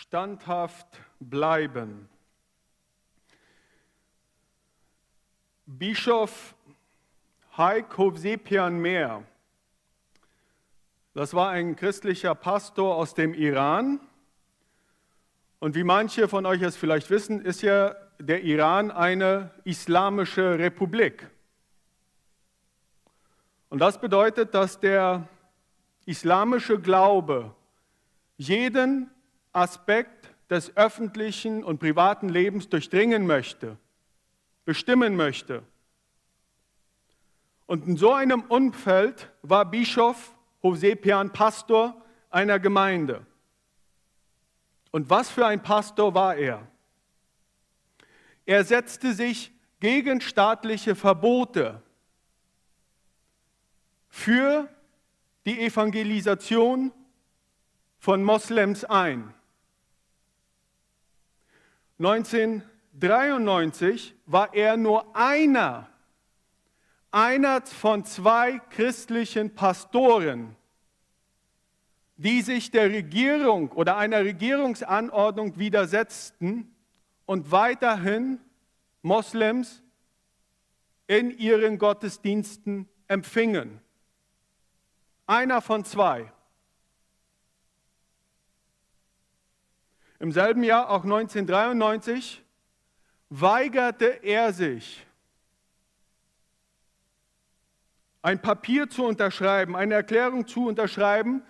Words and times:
standhaft 0.00 0.86
bleiben. 1.20 2.08
Bischof 5.66 6.54
Haik 7.52 7.98
Hovsepian 7.98 8.78
Meer, 8.78 9.24
das 11.12 11.34
war 11.34 11.50
ein 11.50 11.76
christlicher 11.76 12.34
Pastor 12.34 12.96
aus 12.96 13.12
dem 13.12 13.34
Iran. 13.34 14.00
Und 15.58 15.74
wie 15.74 15.84
manche 15.84 16.28
von 16.28 16.46
euch 16.46 16.62
es 16.62 16.78
vielleicht 16.78 17.10
wissen, 17.10 17.44
ist 17.44 17.60
ja 17.60 17.94
der 18.18 18.42
Iran 18.42 18.90
eine 18.90 19.50
islamische 19.64 20.58
Republik. 20.58 21.28
Und 23.68 23.80
das 23.80 24.00
bedeutet, 24.00 24.54
dass 24.54 24.80
der 24.80 25.28
islamische 26.06 26.80
Glaube 26.80 27.54
jeden 28.38 29.10
Aspekt 29.52 30.32
des 30.48 30.76
öffentlichen 30.76 31.62
und 31.64 31.78
privaten 31.78 32.28
Lebens 32.28 32.68
durchdringen 32.68 33.26
möchte, 33.26 33.76
bestimmen 34.64 35.16
möchte. 35.16 35.62
Und 37.66 37.86
in 37.86 37.96
so 37.96 38.12
einem 38.12 38.42
Umfeld 38.42 39.30
war 39.42 39.64
Bischof 39.64 40.34
Hosepian 40.62 41.32
Pastor 41.32 42.04
einer 42.28 42.58
Gemeinde. 42.58 43.24
Und 44.90 45.08
was 45.08 45.30
für 45.30 45.46
ein 45.46 45.62
Pastor 45.62 46.14
war 46.14 46.34
er? 46.34 46.66
Er 48.44 48.64
setzte 48.64 49.14
sich 49.14 49.52
gegen 49.78 50.20
staatliche 50.20 50.96
Verbote 50.96 51.80
für 54.08 54.68
die 55.46 55.60
Evangelisation 55.60 56.92
von 57.98 58.24
Moslems 58.24 58.84
ein. 58.84 59.32
1993 62.00 64.14
war 64.24 64.54
er 64.54 64.78
nur 64.78 65.14
einer, 65.14 65.86
einer 67.10 67.60
von 67.66 68.06
zwei 68.06 68.58
christlichen 68.70 69.54
Pastoren, 69.54 70.56
die 72.16 72.40
sich 72.40 72.70
der 72.70 72.88
Regierung 72.88 73.70
oder 73.72 73.98
einer 73.98 74.20
Regierungsanordnung 74.20 75.58
widersetzten 75.58 76.74
und 77.26 77.52
weiterhin 77.52 78.40
Moslems 79.02 79.82
in 81.06 81.36
ihren 81.36 81.76
Gottesdiensten 81.76 82.88
empfingen. 83.08 83.78
Einer 85.26 85.60
von 85.60 85.84
zwei. 85.84 86.32
Im 90.20 90.32
selben 90.32 90.62
Jahr, 90.62 90.90
auch 90.90 91.02
1993, 91.02 92.44
weigerte 93.30 94.22
er 94.22 94.52
sich, 94.52 95.06
ein 98.20 98.42
Papier 98.42 98.90
zu 98.90 99.06
unterschreiben, 99.06 99.74
eine 99.74 99.94
Erklärung 99.94 100.46
zu 100.46 100.66
unterschreiben, 100.66 101.42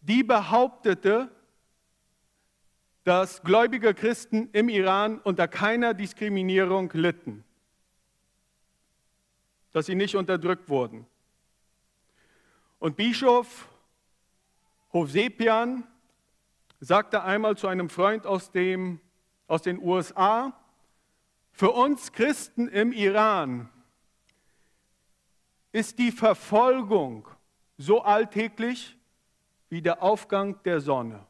die 0.00 0.24
behauptete, 0.24 1.30
dass 3.04 3.44
gläubige 3.44 3.94
Christen 3.94 4.50
im 4.52 4.68
Iran 4.68 5.20
unter 5.20 5.46
keiner 5.46 5.94
Diskriminierung 5.94 6.90
litten, 6.92 7.44
dass 9.70 9.86
sie 9.86 9.94
nicht 9.94 10.16
unterdrückt 10.16 10.68
wurden. 10.68 11.06
Und 12.80 12.96
Bischof 12.96 13.68
Hovsepian 14.92 15.86
sagte 16.80 17.22
einmal 17.22 17.56
zu 17.56 17.68
einem 17.68 17.88
Freund 17.88 18.26
aus, 18.26 18.50
dem, 18.50 19.00
aus 19.46 19.62
den 19.62 19.78
USA, 19.78 20.52
für 21.52 21.70
uns 21.70 22.12
Christen 22.12 22.68
im 22.68 22.92
Iran 22.92 23.68
ist 25.72 25.98
die 25.98 26.12
Verfolgung 26.12 27.28
so 27.78 28.02
alltäglich 28.02 28.96
wie 29.68 29.82
der 29.82 30.02
Aufgang 30.02 30.62
der 30.64 30.80
Sonne. 30.80 31.26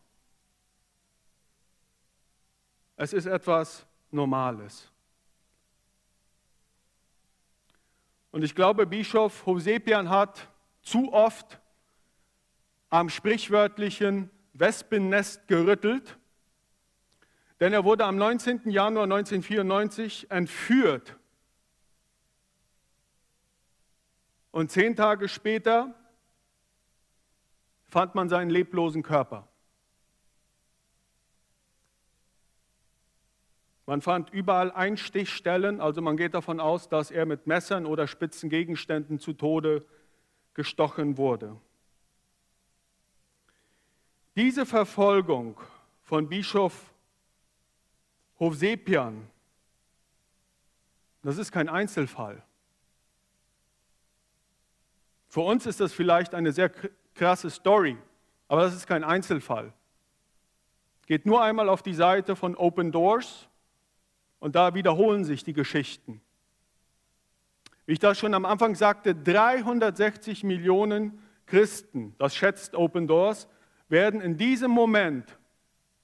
Es 2.96 3.12
ist 3.12 3.26
etwas 3.26 3.86
Normales. 4.10 4.90
Und 8.30 8.42
ich 8.42 8.54
glaube, 8.54 8.86
Bischof 8.86 9.46
Hosepian 9.46 10.08
hat 10.08 10.48
zu 10.82 11.12
oft 11.12 11.60
am 12.90 13.08
sprichwörtlichen 13.08 14.30
Wespennest 14.58 15.46
gerüttelt, 15.48 16.18
denn 17.60 17.72
er 17.72 17.84
wurde 17.84 18.04
am 18.04 18.16
19. 18.16 18.70
Januar 18.70 19.04
1994 19.04 20.30
entführt. 20.30 21.16
Und 24.50 24.70
zehn 24.70 24.96
Tage 24.96 25.28
später 25.28 25.94
fand 27.84 28.14
man 28.14 28.28
seinen 28.28 28.50
leblosen 28.50 29.02
Körper. 29.02 29.48
Man 33.86 34.02
fand 34.02 34.30
überall 34.30 34.72
Einstichstellen, 34.72 35.80
also 35.80 36.02
man 36.02 36.16
geht 36.16 36.34
davon 36.34 36.58
aus, 36.58 36.88
dass 36.88 37.12
er 37.12 37.24
mit 37.24 37.46
Messern 37.46 37.86
oder 37.86 38.08
spitzen 38.08 38.50
Gegenständen 38.50 39.20
zu 39.20 39.32
Tode 39.32 39.86
gestochen 40.54 41.16
wurde. 41.16 41.60
Diese 44.36 44.66
Verfolgung 44.66 45.58
von 46.02 46.28
Bischof 46.28 46.92
Hovsepian, 48.38 49.26
das 51.22 51.38
ist 51.38 51.50
kein 51.50 51.70
Einzelfall. 51.70 52.42
Für 55.28 55.40
uns 55.40 55.64
ist 55.64 55.80
das 55.80 55.94
vielleicht 55.94 56.34
eine 56.34 56.52
sehr 56.52 56.70
krasse 57.14 57.48
Story, 57.48 57.96
aber 58.46 58.60
das 58.62 58.74
ist 58.74 58.86
kein 58.86 59.04
Einzelfall. 59.04 59.72
Geht 61.06 61.24
nur 61.24 61.42
einmal 61.42 61.70
auf 61.70 61.82
die 61.82 61.94
Seite 61.94 62.36
von 62.36 62.56
Open 62.56 62.92
Doors 62.92 63.48
und 64.38 64.54
da 64.54 64.74
wiederholen 64.74 65.24
sich 65.24 65.44
die 65.44 65.54
Geschichten. 65.54 66.20
Wie 67.86 67.92
ich 67.92 68.00
das 68.00 68.18
schon 68.18 68.34
am 68.34 68.44
Anfang 68.44 68.74
sagte, 68.74 69.14
360 69.14 70.44
Millionen 70.44 71.22
Christen, 71.46 72.14
das 72.18 72.36
schätzt 72.36 72.74
Open 72.74 73.06
Doors, 73.06 73.48
werden 73.88 74.20
in 74.20 74.36
diesem 74.36 74.70
Moment 74.70 75.38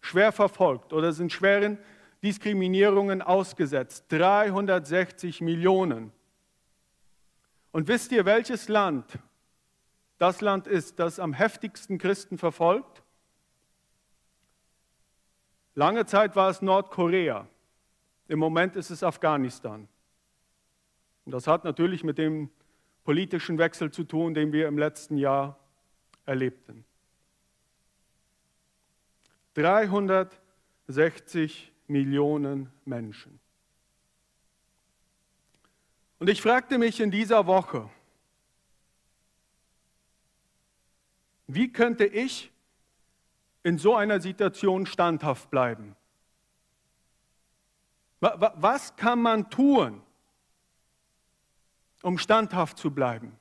schwer 0.00 0.32
verfolgt 0.32 0.93
oder 0.93 1.12
sind 1.12 1.32
schweren 1.32 1.78
Diskriminierungen 2.22 3.22
ausgesetzt. 3.22 4.06
360 4.09 5.41
Millionen. 5.41 6.12
Und 7.72 7.88
wisst 7.88 8.12
ihr, 8.12 8.25
welches 8.25 8.69
Land 8.69 9.19
das 10.19 10.41
Land 10.41 10.66
ist, 10.66 10.98
das 10.98 11.19
am 11.19 11.32
heftigsten 11.32 11.98
Christen 11.98 12.38
verfolgt? 12.38 13.03
Lange 15.75 16.04
Zeit 16.06 16.37
war 16.37 16.50
es 16.50 16.62
Nordkorea. 16.62 17.48
Im 18.28 18.38
Moment 18.38 18.76
ist 18.76 18.91
es 18.91 19.03
Afghanistan. 19.03 19.88
Und 21.25 21.32
das 21.32 21.47
hat 21.47 21.65
natürlich 21.65 22.04
mit 22.04 22.19
dem 22.19 22.50
politischen 23.04 23.59
Wechsel 23.59 23.91
zu 23.91 24.04
tun, 24.04 24.34
den 24.34 24.53
wir 24.53 24.69
im 24.69 24.78
letzten 24.78 25.16
Jahr 25.16 25.59
erlebten. 26.25 26.84
360 29.54 31.72
Millionen 31.86 32.72
Menschen. 32.84 33.40
Und 36.18 36.30
ich 36.30 36.40
fragte 36.40 36.78
mich 36.78 37.00
in 37.00 37.10
dieser 37.10 37.46
Woche, 37.46 37.91
wie 41.48 41.72
könnte 41.72 42.04
ich 42.04 42.52
in 43.62 43.78
so 43.78 43.96
einer 43.96 44.20
Situation 44.20 44.86
standhaft 44.86 45.50
bleiben? 45.50 45.97
Was 48.21 48.94
kann 48.94 49.21
man 49.21 49.50
tun, 49.50 50.00
um 52.03 52.18
standhaft 52.18 52.78
zu 52.78 52.92
bleiben, 52.92 53.36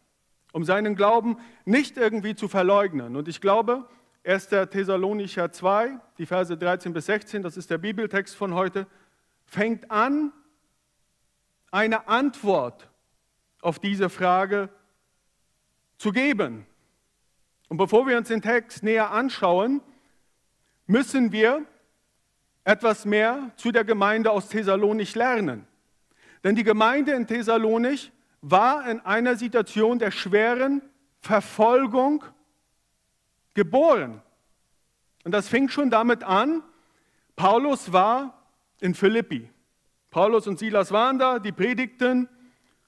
um 0.51 0.63
seinen 0.63 0.95
Glauben 0.95 1.37
nicht 1.65 1.97
irgendwie 1.97 2.35
zu 2.35 2.47
verleugnen? 2.47 3.15
Und 3.15 3.27
ich 3.27 3.41
glaube, 3.41 3.87
1. 4.23 4.47
Thessalonicher 4.69 5.51
2, 5.51 5.97
die 6.17 6.25
Verse 6.25 6.55
13 6.55 6.93
bis 6.93 7.07
16, 7.07 7.41
das 7.41 7.57
ist 7.57 7.71
der 7.71 7.79
Bibeltext 7.79 8.35
von 8.35 8.53
heute, 8.53 8.85
fängt 9.45 9.89
an, 9.89 10.31
eine 11.71 12.07
Antwort 12.07 12.89
auf 13.61 13.79
diese 13.79 14.09
Frage 14.09 14.69
zu 15.97 16.11
geben. 16.11 16.67
Und 17.69 17.77
bevor 17.77 18.05
wir 18.05 18.17
uns 18.17 18.27
den 18.27 18.41
Text 18.41 18.83
näher 18.83 19.11
anschauen, 19.11 19.81
müssen 20.85 21.31
wir 21.31 21.65
etwas 22.63 23.05
mehr 23.05 23.51
zu 23.55 23.71
der 23.71 23.85
Gemeinde 23.85 24.29
aus 24.29 24.49
Thessalonich 24.49 25.15
lernen. 25.15 25.65
Denn 26.43 26.55
die 26.55 26.63
Gemeinde 26.63 27.13
in 27.13 27.25
Thessalonich 27.25 28.11
war 28.41 28.87
in 28.87 28.99
einer 28.99 29.35
Situation 29.35 29.97
der 29.99 30.11
schweren 30.11 30.81
Verfolgung 31.19 32.23
geboren. 33.53 34.21
Und 35.23 35.31
das 35.31 35.47
fing 35.47 35.69
schon 35.69 35.89
damit 35.89 36.23
an, 36.23 36.63
Paulus 37.35 37.93
war 37.93 38.45
in 38.79 38.95
Philippi. 38.95 39.49
Paulus 40.09 40.47
und 40.47 40.59
Silas 40.59 40.91
waren 40.91 41.19
da, 41.19 41.39
die 41.39 41.51
predigten, 41.51 42.27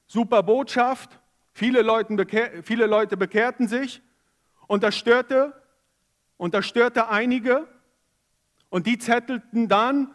super 0.08 0.44
Botschaft, 0.44 1.20
viele 1.54 1.82
Leute, 1.82 2.16
bekehr, 2.16 2.64
viele 2.64 2.86
Leute 2.86 3.16
bekehrten 3.16 3.68
sich 3.68 4.02
und 4.68 4.84
das 4.84 4.96
störte, 4.96 5.54
und 6.38 6.54
das 6.54 6.66
störte 6.66 7.10
einige 7.10 7.68
und 8.70 8.88
die 8.88 8.98
zettelten 8.98 9.70
dann 9.70 10.14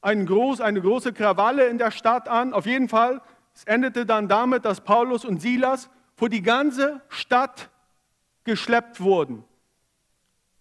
einen 0.00 0.26
groß, 0.26 0.60
eine 0.60 0.80
große 0.80 1.12
Krawalle 1.12 1.66
in 1.66 1.78
der 1.78 1.90
Stadt 1.90 2.28
an. 2.28 2.52
Auf 2.52 2.66
jeden 2.66 2.88
Fall, 2.88 3.20
es 3.54 3.64
endete 3.64 4.06
dann 4.06 4.28
damit, 4.28 4.64
dass 4.64 4.80
Paulus 4.80 5.24
und 5.24 5.40
Silas 5.40 5.90
vor 6.16 6.28
die 6.28 6.42
ganze 6.42 7.00
Stadt 7.08 7.70
geschleppt 8.48 9.00
wurden. 9.00 9.44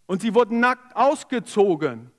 Und 0.07 0.21
sie 0.21 0.35
wurden 0.35 0.59
nackt 0.59 0.93
ausgezogen 0.95 2.11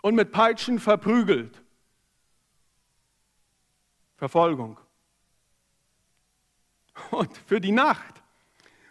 und 0.00 0.14
mit 0.14 0.32
Peitschen 0.32 0.78
verprügelt. 0.78 1.62
Verfolgung. 4.16 4.80
Und 7.10 7.36
für 7.36 7.60
die 7.60 7.72
Nacht, 7.72 8.22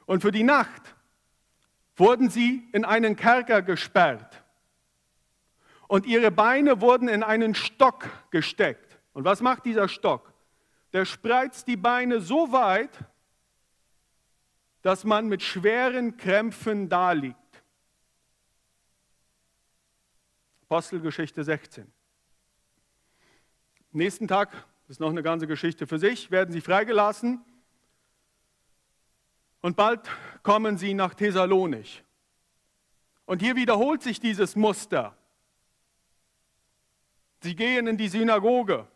und 0.06 0.22
für 0.22 0.32
die 0.32 0.44
Nacht 0.44 0.96
wurden 1.96 2.30
sie 2.30 2.70
in 2.72 2.86
einen 2.86 3.16
Kerker 3.16 3.64
gesperrt. 3.64 4.44
Und 5.88 6.06
ihre 6.06 6.30
Beine 6.30 6.82
wurden 6.82 7.08
in 7.08 7.24
einen 7.24 7.56
Stock 7.56 8.10
gesteckt. 8.30 9.00
Und 9.14 9.26
was 9.26 9.42
macht 9.42 9.66
dieser 9.66 9.88
Stock? 9.88 10.34
Der 10.92 11.06
spreizt 11.06 11.68
die 11.68 11.78
Beine 11.78 12.22
so 12.22 12.52
weit, 12.52 13.00
dass 14.84 15.06
man 15.06 15.28
mit 15.28 15.42
schweren 15.42 16.18
Krämpfen 16.18 16.90
daliegt. 16.90 17.38
Apostelgeschichte 20.64 21.44
16. 21.44 21.92
nächsten 23.92 24.28
Tag, 24.28 24.52
das 24.52 24.98
ist 24.98 25.00
noch 25.00 25.10
eine 25.10 25.24
ganze 25.24 25.48
Geschichte 25.48 25.88
für 25.88 26.00
sich, 26.00 26.32
werden 26.32 26.52
sie 26.52 26.62
freigelassen 26.62 27.44
und 29.62 29.78
bald 29.78 30.10
kommen 30.42 30.78
sie 30.78 30.94
nach 30.94 31.14
Thessalonich. 31.14 32.04
Und 33.26 33.42
hier 33.42 33.56
wiederholt 33.56 34.04
sich 34.04 34.20
dieses 34.20 34.56
Muster. 34.56 35.16
Sie 37.42 37.56
gehen 37.56 37.88
in 37.88 37.98
die 37.98 38.10
Synagoge. 38.10 38.88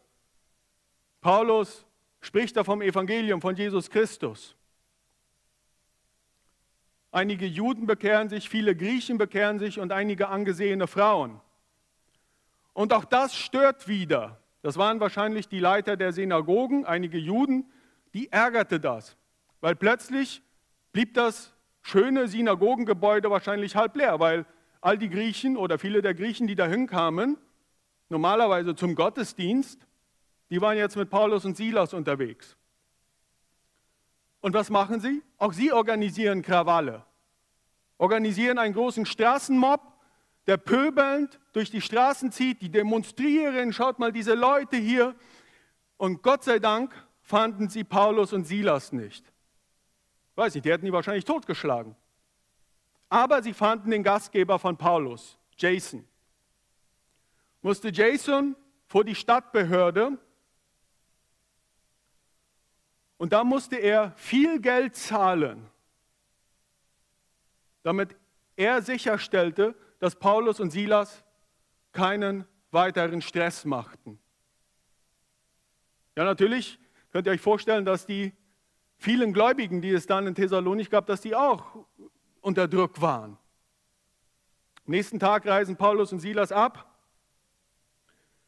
Paulus 1.21 1.85
spricht 2.19 2.57
da 2.57 2.65
vom 2.65 2.81
Evangelium 2.81 3.39
von 3.39 3.55
Jesus 3.55 3.89
Christus. 3.89 4.57
Einige 7.17 7.47
Juden 7.47 7.87
bekehren 7.87 8.29
sich, 8.29 8.47
viele 8.47 8.75
Griechen 8.75 9.17
bekehren 9.17 9.57
sich 9.57 9.79
und 9.79 9.91
einige 9.91 10.27
angesehene 10.27 10.85
Frauen. 10.85 11.41
Und 12.73 12.93
auch 12.93 13.05
das 13.05 13.35
stört 13.35 13.87
wieder. 13.87 14.39
Das 14.61 14.77
waren 14.77 14.99
wahrscheinlich 14.99 15.47
die 15.47 15.57
Leiter 15.57 15.97
der 15.97 16.13
Synagogen, 16.13 16.85
einige 16.85 17.17
Juden, 17.17 17.71
die 18.13 18.31
ärgerte 18.31 18.79
das, 18.79 19.17
weil 19.61 19.75
plötzlich 19.75 20.43
blieb 20.91 21.15
das 21.15 21.55
schöne 21.81 22.27
Synagogengebäude 22.27 23.31
wahrscheinlich 23.31 23.75
halb 23.75 23.95
leer, 23.95 24.19
weil 24.19 24.45
all 24.79 24.99
die 24.99 25.09
Griechen 25.09 25.57
oder 25.57 25.79
viele 25.79 26.03
der 26.03 26.13
Griechen, 26.13 26.45
die 26.45 26.53
dahin 26.53 26.85
kamen, 26.85 27.39
normalerweise 28.09 28.75
zum 28.75 28.93
Gottesdienst, 28.93 29.87
die 30.51 30.61
waren 30.61 30.77
jetzt 30.77 30.95
mit 30.95 31.09
Paulus 31.09 31.45
und 31.45 31.57
Silas 31.57 31.95
unterwegs. 31.95 32.55
Und 34.39 34.53
was 34.53 34.69
machen 34.69 34.99
sie? 34.99 35.23
Auch 35.37 35.53
sie 35.53 35.73
organisieren 35.73 36.41
Krawalle, 36.41 37.03
organisieren 37.97 38.57
einen 38.57 38.73
großen 38.73 39.05
Straßenmob 39.05 39.81
der 40.47 40.57
pöbelnd 40.57 41.39
durch 41.51 41.69
die 41.69 41.81
Straßen 41.81 42.31
zieht, 42.31 42.61
die 42.61 42.69
demonstrieren, 42.69 43.73
schaut 43.73 43.99
mal 43.99 44.13
diese 44.13 44.33
Leute 44.33 44.77
hier. 44.77 45.13
Und 45.97 46.23
Gott 46.23 46.45
sei 46.45 46.59
Dank 46.59 46.93
fanden 47.21 47.67
sie 47.67 47.83
Paulus 47.83 48.31
und 48.31 48.45
Silas 48.45 48.93
nicht. 48.93 49.25
Weiß 50.35 50.55
nicht, 50.55 50.63
die 50.63 50.71
hätten 50.71 50.85
die 50.85 50.93
wahrscheinlich 50.93 51.25
totgeschlagen. 51.25 51.95
Aber 53.09 53.43
sie 53.43 53.53
fanden 53.53 53.91
den 53.91 54.03
Gastgeber 54.03 54.57
von 54.57 54.77
Paulus, 54.77 55.37
Jason. 55.57 56.07
Musste 57.61 57.89
Jason 57.89 58.55
vor 58.85 59.03
die 59.03 59.15
Stadtbehörde 59.15 60.17
und 63.17 63.33
da 63.33 63.43
musste 63.43 63.77
er 63.77 64.11
viel 64.15 64.61
Geld 64.61 64.95
zahlen, 64.95 65.69
damit 67.87 68.17
er 68.57 68.81
sicherstellte, 68.81 69.73
dass 69.99 70.13
Paulus 70.13 70.59
und 70.59 70.71
Silas 70.71 71.23
keinen 71.93 72.45
weiteren 72.69 73.21
Stress 73.21 73.63
machten. 73.63 74.19
Ja, 76.17 76.25
natürlich 76.25 76.77
könnt 77.13 77.27
ihr 77.27 77.31
euch 77.31 77.39
vorstellen, 77.39 77.85
dass 77.85 78.05
die 78.05 78.33
vielen 78.97 79.31
Gläubigen, 79.31 79.81
die 79.81 79.91
es 79.91 80.05
dann 80.05 80.27
in 80.27 80.35
Thessalonik 80.35 80.89
gab, 80.89 81.05
dass 81.05 81.21
die 81.21 81.33
auch 81.33 81.85
unter 82.41 82.67
Druck 82.67 82.99
waren. 82.99 83.37
Am 84.85 84.91
nächsten 84.91 85.17
Tag 85.17 85.45
reisen 85.45 85.77
Paulus 85.77 86.11
und 86.11 86.19
Silas 86.19 86.51
ab 86.51 86.93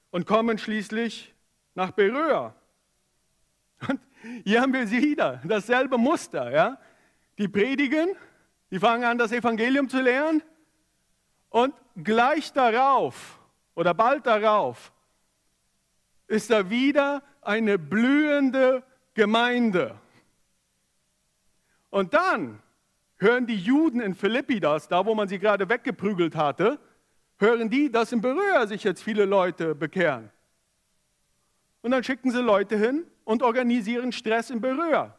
und 0.10 0.26
kommen 0.26 0.58
schließlich 0.58 1.34
nach 1.76 1.92
Beröa. 1.92 2.54
Und 3.88 4.02
hier 4.44 4.60
haben 4.60 4.74
wir 4.74 4.86
sie 4.86 5.02
wieder, 5.02 5.42
dasselbe 5.46 5.98
Muster. 5.98 6.52
Ja? 6.52 6.78
Die 7.38 7.48
predigen, 7.48 8.18
die 8.72 8.80
fangen 8.80 9.04
an, 9.04 9.18
das 9.18 9.32
Evangelium 9.32 9.90
zu 9.90 10.02
lehren 10.02 10.44
und 11.50 11.74
gleich 11.96 12.54
darauf 12.54 13.40
oder 13.76 13.94
bald 13.94 14.26
darauf 14.26 14.92
ist 16.28 16.52
da 16.52 16.70
wieder 16.70 17.24
eine 17.42 17.80
blühende 17.80 18.84
Gemeinde. 19.14 19.96
Und 21.90 22.14
dann 22.14 22.62
hören 23.18 23.48
die 23.48 23.58
Juden 23.58 24.00
in 24.00 24.16
Philippi 24.16 24.60
das, 24.60 24.88
da 24.88 25.06
wo 25.06 25.16
man 25.16 25.28
sie 25.28 25.40
gerade 25.40 25.68
weggeprügelt 25.68 26.36
hatte, 26.36 26.80
hören 27.38 27.70
die, 27.70 27.92
dass 27.92 28.12
in 28.12 28.22
Berührer 28.22 28.68
sich 28.68 28.84
jetzt 28.84 29.02
viele 29.02 29.26
Leute 29.26 29.76
bekehren. 29.76 30.30
Und 31.82 31.92
dann 31.92 32.04
schicken 32.04 32.32
sie 32.32 32.42
Leute 32.42 32.78
hin 32.78 33.06
und 33.24 33.42
organisieren 33.42 34.12
Stress 34.12 34.50
in 34.50 34.62
Berührer. 34.62 35.19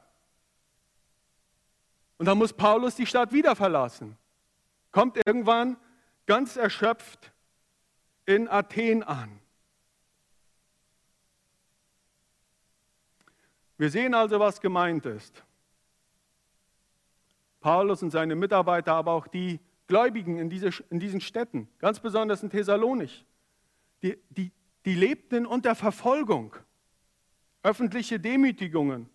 Und 2.21 2.27
dann 2.27 2.37
muss 2.37 2.53
Paulus 2.53 2.97
die 2.97 3.07
Stadt 3.07 3.33
wieder 3.33 3.57
verlassen. 3.57 4.15
Kommt 4.91 5.17
irgendwann 5.25 5.79
ganz 6.27 6.57
erschöpft 6.57 7.33
in 8.27 8.47
Athen 8.47 9.03
an. 9.03 9.41
Wir 13.79 13.89
sehen 13.89 14.13
also, 14.13 14.39
was 14.39 14.61
gemeint 14.61 15.07
ist. 15.07 15.43
Paulus 17.61 18.03
und 18.03 18.11
seine 18.11 18.35
Mitarbeiter, 18.35 18.93
aber 18.93 19.13
auch 19.13 19.27
die 19.27 19.59
Gläubigen 19.87 20.37
in, 20.37 20.51
diese, 20.51 20.69
in 20.91 21.01
diesen 21.01 21.23
Städten, 21.23 21.71
ganz 21.79 22.01
besonders 22.01 22.43
in 22.43 22.51
Thessalonich, 22.51 23.25
die, 24.03 24.19
die, 24.29 24.53
die 24.85 24.95
lebten 24.95 25.47
unter 25.47 25.75
Verfolgung, 25.75 26.55
öffentliche 27.63 28.21
Demütigungen, 28.21 29.09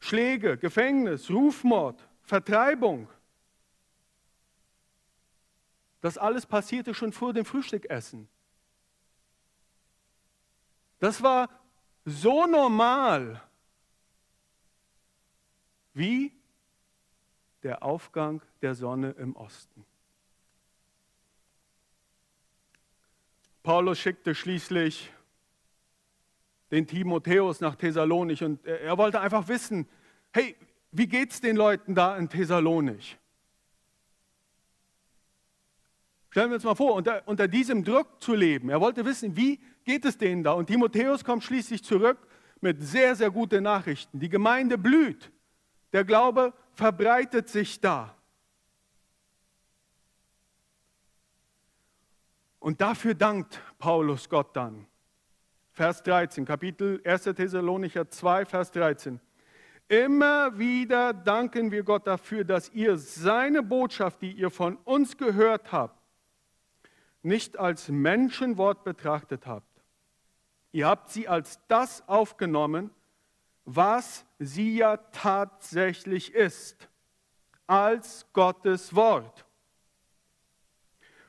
Schläge, 0.00 0.56
Gefängnis, 0.56 1.30
Rufmord, 1.30 2.08
Vertreibung. 2.22 3.08
Das 6.00 6.16
alles 6.16 6.46
passierte 6.46 6.94
schon 6.94 7.12
vor 7.12 7.32
dem 7.32 7.44
Frühstückessen. 7.44 8.28
Das 10.98 11.22
war 11.22 11.48
so 12.04 12.46
normal 12.46 13.42
wie 15.92 16.32
der 17.62 17.82
Aufgang 17.82 18.42
der 18.62 18.74
Sonne 18.74 19.10
im 19.12 19.36
Osten. 19.36 19.84
Paulus 23.62 23.98
schickte 23.98 24.34
schließlich 24.34 25.12
den 26.70 26.86
Timotheus 26.86 27.60
nach 27.60 27.74
Thessalonich 27.74 28.42
und 28.44 28.64
er 28.64 28.96
wollte 28.96 29.20
einfach 29.20 29.48
wissen, 29.48 29.88
hey, 30.32 30.56
wie 30.92 31.06
geht 31.06 31.32
es 31.32 31.40
den 31.40 31.56
Leuten 31.56 31.94
da 31.94 32.16
in 32.16 32.28
Thessalonich? 32.28 33.18
Stellen 36.30 36.50
wir 36.50 36.54
uns 36.54 36.64
mal 36.64 36.76
vor, 36.76 36.94
unter, 36.94 37.26
unter 37.26 37.48
diesem 37.48 37.82
Druck 37.82 38.22
zu 38.22 38.34
leben. 38.34 38.70
Er 38.70 38.80
wollte 38.80 39.04
wissen, 39.04 39.36
wie 39.36 39.58
geht 39.84 40.04
es 40.04 40.16
denen 40.16 40.44
da? 40.44 40.52
Und 40.52 40.66
Timotheus 40.66 41.24
kommt 41.24 41.42
schließlich 41.42 41.82
zurück 41.82 42.18
mit 42.60 42.80
sehr, 42.80 43.16
sehr 43.16 43.30
guten 43.30 43.64
Nachrichten. 43.64 44.20
Die 44.20 44.28
Gemeinde 44.28 44.78
blüht. 44.78 45.32
Der 45.92 46.04
Glaube 46.04 46.52
verbreitet 46.72 47.48
sich 47.48 47.80
da. 47.80 48.14
Und 52.60 52.80
dafür 52.80 53.14
dankt 53.14 53.60
Paulus 53.78 54.28
Gott 54.28 54.54
dann. 54.54 54.86
Vers 55.80 56.02
13, 56.02 56.44
Kapitel 56.44 57.00
1. 57.06 57.22
Thessalonicher 57.22 58.06
2, 58.06 58.44
Vers 58.44 58.70
13. 58.72 59.18
Immer 59.88 60.58
wieder 60.58 61.14
danken 61.14 61.70
wir 61.70 61.84
Gott 61.84 62.06
dafür, 62.06 62.44
dass 62.44 62.68
ihr 62.74 62.98
seine 62.98 63.62
Botschaft, 63.62 64.20
die 64.20 64.32
ihr 64.32 64.50
von 64.50 64.76
uns 64.84 65.16
gehört 65.16 65.72
habt, 65.72 65.98
nicht 67.22 67.58
als 67.58 67.88
Menschenwort 67.88 68.84
betrachtet 68.84 69.46
habt. 69.46 69.82
Ihr 70.70 70.86
habt 70.86 71.08
sie 71.08 71.28
als 71.28 71.58
das 71.66 72.06
aufgenommen, 72.06 72.90
was 73.64 74.26
sie 74.38 74.76
ja 74.76 74.98
tatsächlich 74.98 76.34
ist, 76.34 76.90
als 77.66 78.26
Gottes 78.34 78.94
Wort. 78.94 79.46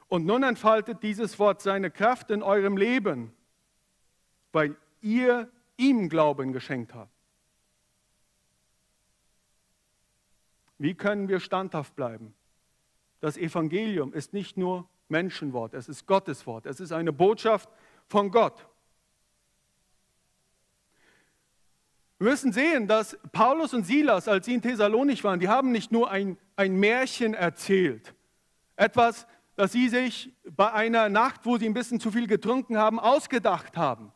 Und 0.10 0.26
nun 0.26 0.44
entfaltet 0.44 1.04
dieses 1.04 1.40
Wort 1.40 1.62
seine 1.62 1.90
Kraft 1.90 2.32
in 2.32 2.44
eurem 2.44 2.76
Leben, 2.76 3.34
weil 4.52 4.76
ihr 5.02 5.50
ihm 5.78 6.10
Glauben 6.10 6.54
geschenkt 6.54 6.94
habt. 6.94 7.12
Wie 10.78 10.96
können 10.96 11.28
wir 11.28 11.40
standhaft 11.40 11.96
bleiben? 11.96 12.34
Das 13.20 13.38
Evangelium 13.38 14.14
ist 14.14 14.34
nicht 14.34 14.58
nur 14.58 14.90
Menschenwort, 15.10 15.74
es 15.74 15.88
ist 15.88 16.08
Gottes 16.08 16.48
Wort, 16.48 16.66
es 16.66 16.80
ist 16.80 16.92
eine 16.92 17.14
Botschaft 17.14 17.70
von 18.08 18.32
Gott. 18.32 18.68
Wir 22.18 22.30
müssen 22.30 22.52
sehen, 22.52 22.88
dass 22.88 23.18
Paulus 23.32 23.74
und 23.74 23.84
Silas, 23.84 24.28
als 24.28 24.46
sie 24.46 24.54
in 24.54 24.62
Thessalonich 24.62 25.24
waren, 25.24 25.40
die 25.40 25.50
haben 25.50 25.72
nicht 25.72 25.92
nur 25.92 26.10
ein, 26.10 26.38
ein 26.56 26.76
Märchen 26.76 27.34
erzählt, 27.34 28.14
etwas, 28.76 29.28
das 29.56 29.72
sie 29.72 29.90
sich 29.90 30.34
bei 30.44 30.72
einer 30.72 31.10
Nacht, 31.10 31.46
wo 31.46 31.58
sie 31.58 31.66
ein 31.66 31.74
bisschen 31.74 32.00
zu 32.00 32.12
viel 32.12 32.28
getrunken 32.28 32.78
haben, 32.78 33.00
ausgedacht 33.00 33.78
haben. 33.78 34.12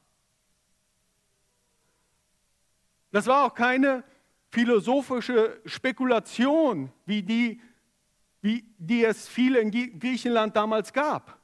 Das 3.16 3.28
war 3.28 3.46
auch 3.46 3.54
keine 3.54 4.04
philosophische 4.50 5.62
Spekulation, 5.64 6.92
wie 7.06 7.24
die, 7.24 7.62
wie 8.42 8.66
die 8.78 9.06
es 9.06 9.30
viele 9.30 9.60
in 9.60 9.72
Griechenland 9.72 10.58
damals 10.58 10.92
gab. 10.92 11.40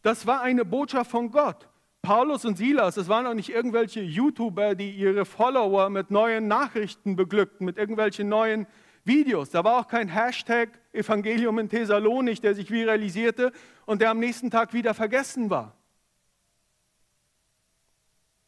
Das 0.00 0.26
war 0.26 0.40
eine 0.40 0.64
Botschaft 0.64 1.10
von 1.10 1.30
Gott. 1.30 1.68
Paulus 2.00 2.46
und 2.46 2.56
Silas, 2.56 2.94
das 2.94 3.08
waren 3.08 3.26
auch 3.26 3.34
nicht 3.34 3.50
irgendwelche 3.50 4.00
YouTuber, 4.00 4.74
die 4.74 4.92
ihre 4.92 5.26
Follower 5.26 5.90
mit 5.90 6.10
neuen 6.10 6.48
Nachrichten 6.48 7.14
beglückten, 7.14 7.66
mit 7.66 7.76
irgendwelchen 7.76 8.30
neuen 8.30 8.66
Videos. 9.04 9.50
Da 9.50 9.62
war 9.62 9.80
auch 9.80 9.88
kein 9.88 10.08
Hashtag 10.08 10.70
Evangelium 10.94 11.58
in 11.58 11.68
Thessalonik, 11.68 12.40
der 12.40 12.54
sich 12.54 12.70
viralisierte 12.70 13.52
und 13.84 14.00
der 14.00 14.08
am 14.08 14.20
nächsten 14.20 14.50
Tag 14.50 14.72
wieder 14.72 14.94
vergessen 14.94 15.50
war. 15.50 15.76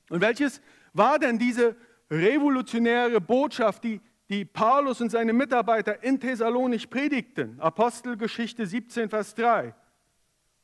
Und 0.09 0.23
welches 0.23 0.63
war 0.93 1.19
denn 1.19 1.39
diese 1.39 1.77
revolutionäre 2.11 3.21
Botschaft, 3.21 3.85
die, 3.85 4.01
die 4.29 4.45
Paulus 4.45 5.01
und 5.01 5.11
seine 5.11 5.33
Mitarbeiter 5.33 6.03
in 6.03 6.21
Thessalonich 6.21 6.89
predigten? 6.91 7.59
Apostelgeschichte 7.61 8.67
17, 8.67 9.09
Vers 9.09 9.35
3. 9.35 9.75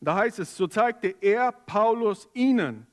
Da 0.01 0.15
heißt 0.15 0.39
es, 0.39 0.57
so 0.57 0.67
zeigte 0.67 1.15
er, 1.21 1.53
Paulus, 1.53 2.29
ihnen, 2.35 2.87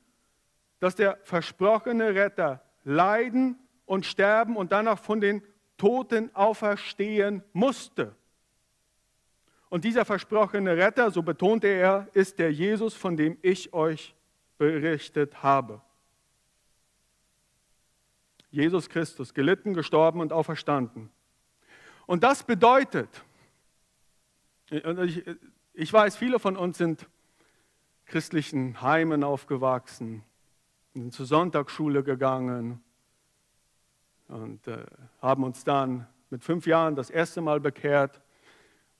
dass 0.80 0.94
der 0.94 1.18
versprochene 1.22 2.14
Retter 2.14 2.62
leiden 2.84 3.58
und 3.84 4.04
sterben 4.04 4.56
und 4.56 4.72
danach 4.72 4.98
von 4.98 5.20
den 5.20 5.42
Toten 5.76 6.34
auferstehen 6.34 7.42
musste. 7.52 8.14
Und 9.68 9.84
dieser 9.84 10.04
versprochene 10.04 10.76
Retter, 10.76 11.10
so 11.10 11.22
betonte 11.22 11.66
er, 11.66 12.08
ist 12.12 12.38
der 12.38 12.52
Jesus, 12.52 12.94
von 12.94 13.16
dem 13.16 13.36
ich 13.42 13.72
euch 13.72 14.14
berichtet 14.58 15.42
habe. 15.42 15.82
Jesus 18.50 18.88
Christus, 18.88 19.34
gelitten, 19.34 19.74
gestorben 19.74 20.20
und 20.20 20.32
auferstanden. 20.32 21.10
Und 22.06 22.22
das 22.22 22.44
bedeutet, 22.44 23.24
ich, 24.70 25.24
ich 25.74 25.92
weiß, 25.92 26.16
viele 26.16 26.38
von 26.38 26.56
uns 26.56 26.78
sind 26.78 27.08
christlichen 28.06 28.80
Heimen 28.80 29.24
aufgewachsen, 29.24 30.22
sind 30.94 31.12
zur 31.12 31.26
Sonntagsschule 31.26 32.02
gegangen 32.02 32.82
und 34.28 34.66
äh, 34.66 34.84
haben 35.20 35.44
uns 35.44 35.64
dann 35.64 36.06
mit 36.30 36.42
fünf 36.42 36.66
Jahren 36.66 36.96
das 36.96 37.10
erste 37.10 37.40
Mal 37.40 37.60
bekehrt 37.60 38.20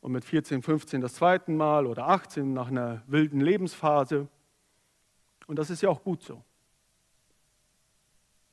und 0.00 0.12
mit 0.12 0.24
14, 0.24 0.62
15 0.62 1.00
das 1.00 1.14
zweite 1.14 1.50
Mal 1.50 1.86
oder 1.86 2.08
18 2.08 2.52
nach 2.52 2.68
einer 2.68 3.02
wilden 3.06 3.40
Lebensphase. 3.40 4.28
Und 5.46 5.58
das 5.58 5.70
ist 5.70 5.82
ja 5.82 5.88
auch 5.88 6.02
gut 6.02 6.22
so. 6.22 6.42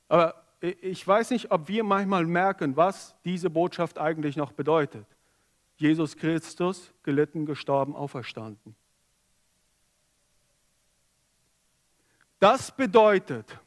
Aber 0.08 0.43
ich 0.80 1.06
weiß 1.06 1.30
nicht, 1.30 1.50
ob 1.50 1.68
wir 1.68 1.84
manchmal 1.84 2.24
merken, 2.24 2.76
was 2.76 3.14
diese 3.24 3.50
Botschaft 3.50 3.98
eigentlich 3.98 4.36
noch 4.36 4.52
bedeutet. 4.52 5.06
Jesus 5.76 6.16
Christus, 6.16 6.92
gelitten, 7.02 7.44
gestorben, 7.44 7.94
auferstanden. 7.94 8.74
Das 12.38 12.70
bedeutet, 12.70 13.58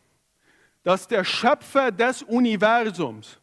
dass 0.84 1.08
der 1.08 1.24
Schöpfer 1.24 1.92
des 1.92 2.24
Universums, 2.24 3.40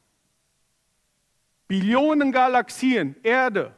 Billionen 1.69 2.33
Galaxien, 2.33 3.17
Erde, 3.23 3.73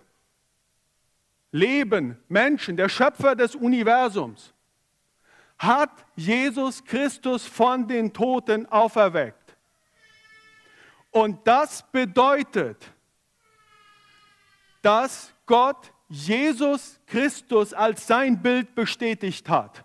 Leben, 1.51 2.19
Menschen, 2.29 2.77
der 2.77 2.89
Schöpfer 2.89 3.35
des 3.35 3.55
Universums, 3.55 4.55
hat 5.59 6.05
Jesus 6.15 6.85
Christus 6.85 7.47
von 7.47 7.87
den 7.87 8.13
Toten 8.13 8.67
auferweckt. 8.67 9.46
Und 11.17 11.47
das 11.47 11.83
bedeutet, 11.93 12.93
dass 14.83 15.33
Gott 15.47 15.91
Jesus 16.11 17.01
Christus 17.07 17.73
als 17.73 18.07
sein 18.07 18.43
Bild 18.43 18.75
bestätigt 18.75 19.49
hat. 19.49 19.83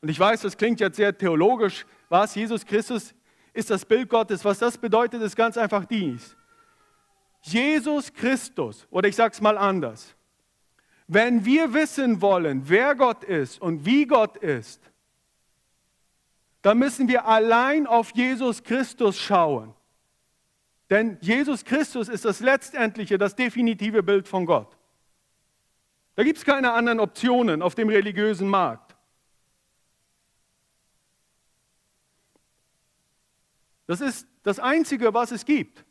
Und 0.00 0.08
ich 0.08 0.18
weiß, 0.18 0.40
das 0.40 0.56
klingt 0.56 0.80
jetzt 0.80 0.96
sehr 0.96 1.16
theologisch. 1.16 1.86
Was? 2.08 2.34
Jesus 2.34 2.66
Christus 2.66 3.14
ist 3.52 3.70
das 3.70 3.84
Bild 3.84 4.08
Gottes. 4.08 4.44
Was 4.44 4.58
das 4.58 4.76
bedeutet, 4.76 5.22
ist 5.22 5.36
ganz 5.36 5.56
einfach 5.56 5.84
dies. 5.84 6.36
Jesus 7.42 8.12
Christus, 8.12 8.88
oder 8.90 9.08
ich 9.08 9.14
sage 9.14 9.32
es 9.32 9.40
mal 9.40 9.56
anders, 9.56 10.16
wenn 11.06 11.44
wir 11.44 11.72
wissen 11.72 12.20
wollen, 12.20 12.68
wer 12.68 12.96
Gott 12.96 13.22
ist 13.22 13.62
und 13.62 13.86
wie 13.86 14.06
Gott 14.06 14.38
ist, 14.38 14.91
dann 16.62 16.78
müssen 16.78 17.08
wir 17.08 17.26
allein 17.26 17.86
auf 17.86 18.14
Jesus 18.14 18.62
Christus 18.62 19.18
schauen. 19.18 19.74
Denn 20.88 21.18
Jesus 21.20 21.64
Christus 21.64 22.08
ist 22.08 22.24
das 22.24 22.40
letztendliche, 22.40 23.18
das 23.18 23.34
definitive 23.34 24.02
Bild 24.02 24.28
von 24.28 24.46
Gott. 24.46 24.76
Da 26.14 26.22
gibt 26.22 26.38
es 26.38 26.44
keine 26.44 26.72
anderen 26.72 27.00
Optionen 27.00 27.62
auf 27.62 27.74
dem 27.74 27.88
religiösen 27.88 28.48
Markt. 28.48 28.94
Das 33.86 34.00
ist 34.00 34.28
das 34.42 34.58
Einzige, 34.58 35.12
was 35.12 35.32
es 35.32 35.44
gibt. 35.44 35.84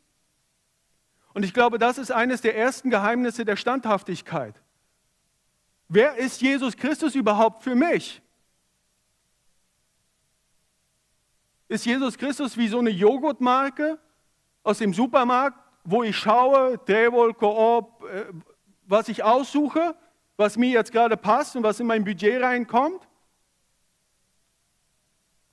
Und 1.34 1.44
ich 1.44 1.52
glaube, 1.52 1.78
das 1.78 1.98
ist 1.98 2.10
eines 2.10 2.40
der 2.40 2.56
ersten 2.56 2.90
Geheimnisse 2.90 3.44
der 3.44 3.56
Standhaftigkeit. 3.56 4.60
Wer 5.88 6.16
ist 6.16 6.40
Jesus 6.40 6.76
Christus 6.76 7.14
überhaupt 7.14 7.62
für 7.62 7.74
mich? 7.74 8.22
Ist 11.72 11.86
Jesus 11.86 12.18
Christus 12.18 12.58
wie 12.58 12.68
so 12.68 12.80
eine 12.80 12.90
Joghurtmarke 12.90 13.98
aus 14.62 14.76
dem 14.76 14.92
Supermarkt, 14.92 15.58
wo 15.84 16.02
ich 16.02 16.14
schaue, 16.14 16.76
Drehwohl, 16.76 17.32
Coop, 17.32 18.04
äh, 18.04 18.26
was 18.84 19.08
ich 19.08 19.24
aussuche, 19.24 19.96
was 20.36 20.58
mir 20.58 20.68
jetzt 20.68 20.92
gerade 20.92 21.16
passt 21.16 21.56
und 21.56 21.62
was 21.62 21.80
in 21.80 21.86
mein 21.86 22.04
Budget 22.04 22.42
reinkommt? 22.42 23.08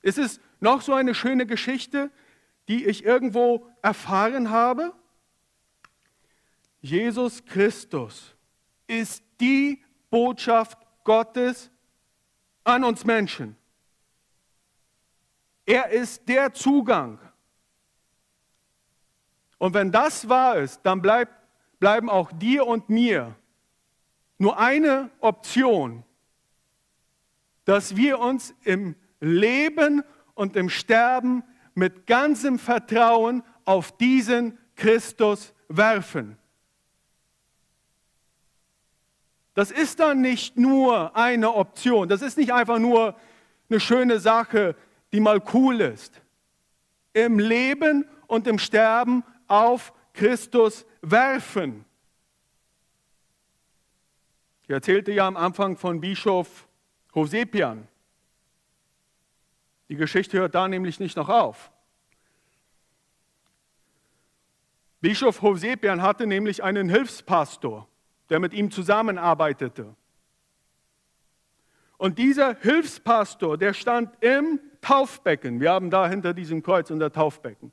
Ist 0.02 0.18
es 0.18 0.40
noch 0.60 0.82
so 0.82 0.92
eine 0.92 1.14
schöne 1.14 1.46
Geschichte, 1.46 2.10
die 2.68 2.84
ich 2.84 3.02
irgendwo 3.02 3.66
erfahren 3.80 4.50
habe? 4.50 4.92
Jesus 6.82 7.46
Christus 7.46 8.36
ist 8.86 9.24
die 9.40 9.82
Botschaft 10.10 10.76
Gottes 11.02 11.70
an 12.62 12.84
uns 12.84 13.06
Menschen. 13.06 13.56
Er 15.70 15.88
ist 15.90 16.28
der 16.28 16.52
Zugang. 16.52 17.20
Und 19.58 19.72
wenn 19.72 19.92
das 19.92 20.28
wahr 20.28 20.56
ist, 20.56 20.80
dann 20.82 21.00
bleibt, 21.00 21.32
bleiben 21.78 22.10
auch 22.10 22.32
dir 22.32 22.66
und 22.66 22.88
mir 22.88 23.36
nur 24.36 24.58
eine 24.58 25.10
Option, 25.20 26.02
dass 27.66 27.94
wir 27.94 28.18
uns 28.18 28.52
im 28.64 28.96
Leben 29.20 30.02
und 30.34 30.56
im 30.56 30.70
Sterben 30.70 31.44
mit 31.74 32.04
ganzem 32.04 32.58
Vertrauen 32.58 33.44
auf 33.64 33.96
diesen 33.96 34.58
Christus 34.74 35.54
werfen. 35.68 36.36
Das 39.54 39.70
ist 39.70 40.00
dann 40.00 40.20
nicht 40.20 40.56
nur 40.56 41.14
eine 41.14 41.54
Option, 41.54 42.08
das 42.08 42.22
ist 42.22 42.38
nicht 42.38 42.52
einfach 42.52 42.80
nur 42.80 43.14
eine 43.68 43.78
schöne 43.78 44.18
Sache, 44.18 44.74
die 45.12 45.20
mal 45.20 45.42
cool 45.52 45.80
ist. 45.80 46.20
Im 47.12 47.38
Leben 47.38 48.08
und 48.26 48.46
im 48.46 48.58
Sterben 48.58 49.24
auf 49.46 49.92
Christus 50.12 50.86
werfen. 51.02 51.84
Ich 54.62 54.70
erzählte 54.70 55.12
ja 55.12 55.26
am 55.26 55.36
Anfang 55.36 55.76
von 55.76 56.00
Bischof 56.00 56.68
Hosepian. 57.14 57.88
Die 59.88 59.96
Geschichte 59.96 60.38
hört 60.38 60.54
da 60.54 60.68
nämlich 60.68 61.00
nicht 61.00 61.16
noch 61.16 61.28
auf. 61.28 61.72
Bischof 65.00 65.42
Hosepian 65.42 66.02
hatte 66.02 66.26
nämlich 66.26 66.62
einen 66.62 66.88
Hilfspastor, 66.88 67.88
der 68.28 68.38
mit 68.38 68.52
ihm 68.52 68.70
zusammenarbeitete. 68.70 69.96
Und 71.96 72.18
dieser 72.18 72.54
Hilfspastor, 72.60 73.58
der 73.58 73.74
stand 73.74 74.22
im 74.22 74.60
Taufbecken. 74.80 75.60
Wir 75.60 75.72
haben 75.72 75.90
da 75.90 76.08
hinter 76.08 76.34
diesem 76.34 76.62
Kreuz 76.62 76.90
unser 76.90 77.12
Taufbecken. 77.12 77.72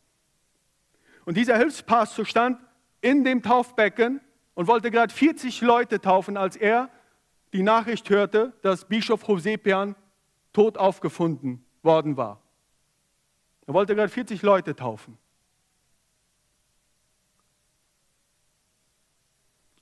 Und 1.26 1.38
dieser 1.38 1.58
Hilfspastor 1.58 2.26
stand 2.26 2.60
in 3.02 3.24
dem 3.24 3.42
Taufbecken 3.42 4.22
und 4.56 4.68
wollte 4.68 4.92
gerade 4.92 5.14
40 5.14 5.62
Leute 5.62 6.00
taufen, 6.02 6.38
als 6.38 6.56
er 6.56 6.90
die 7.54 7.64
Nachricht 7.64 8.10
hörte, 8.10 8.54
dass 8.62 8.86
Bischof 8.86 9.28
Hosepian 9.28 9.96
tot 10.54 10.78
aufgefunden 10.78 11.64
worden 11.84 12.18
war. 12.18 12.42
Er 13.66 13.74
wollte 13.74 13.96
gerade 13.96 14.10
40 14.10 14.42
Leute 14.42 14.76
taufen. 14.76 15.18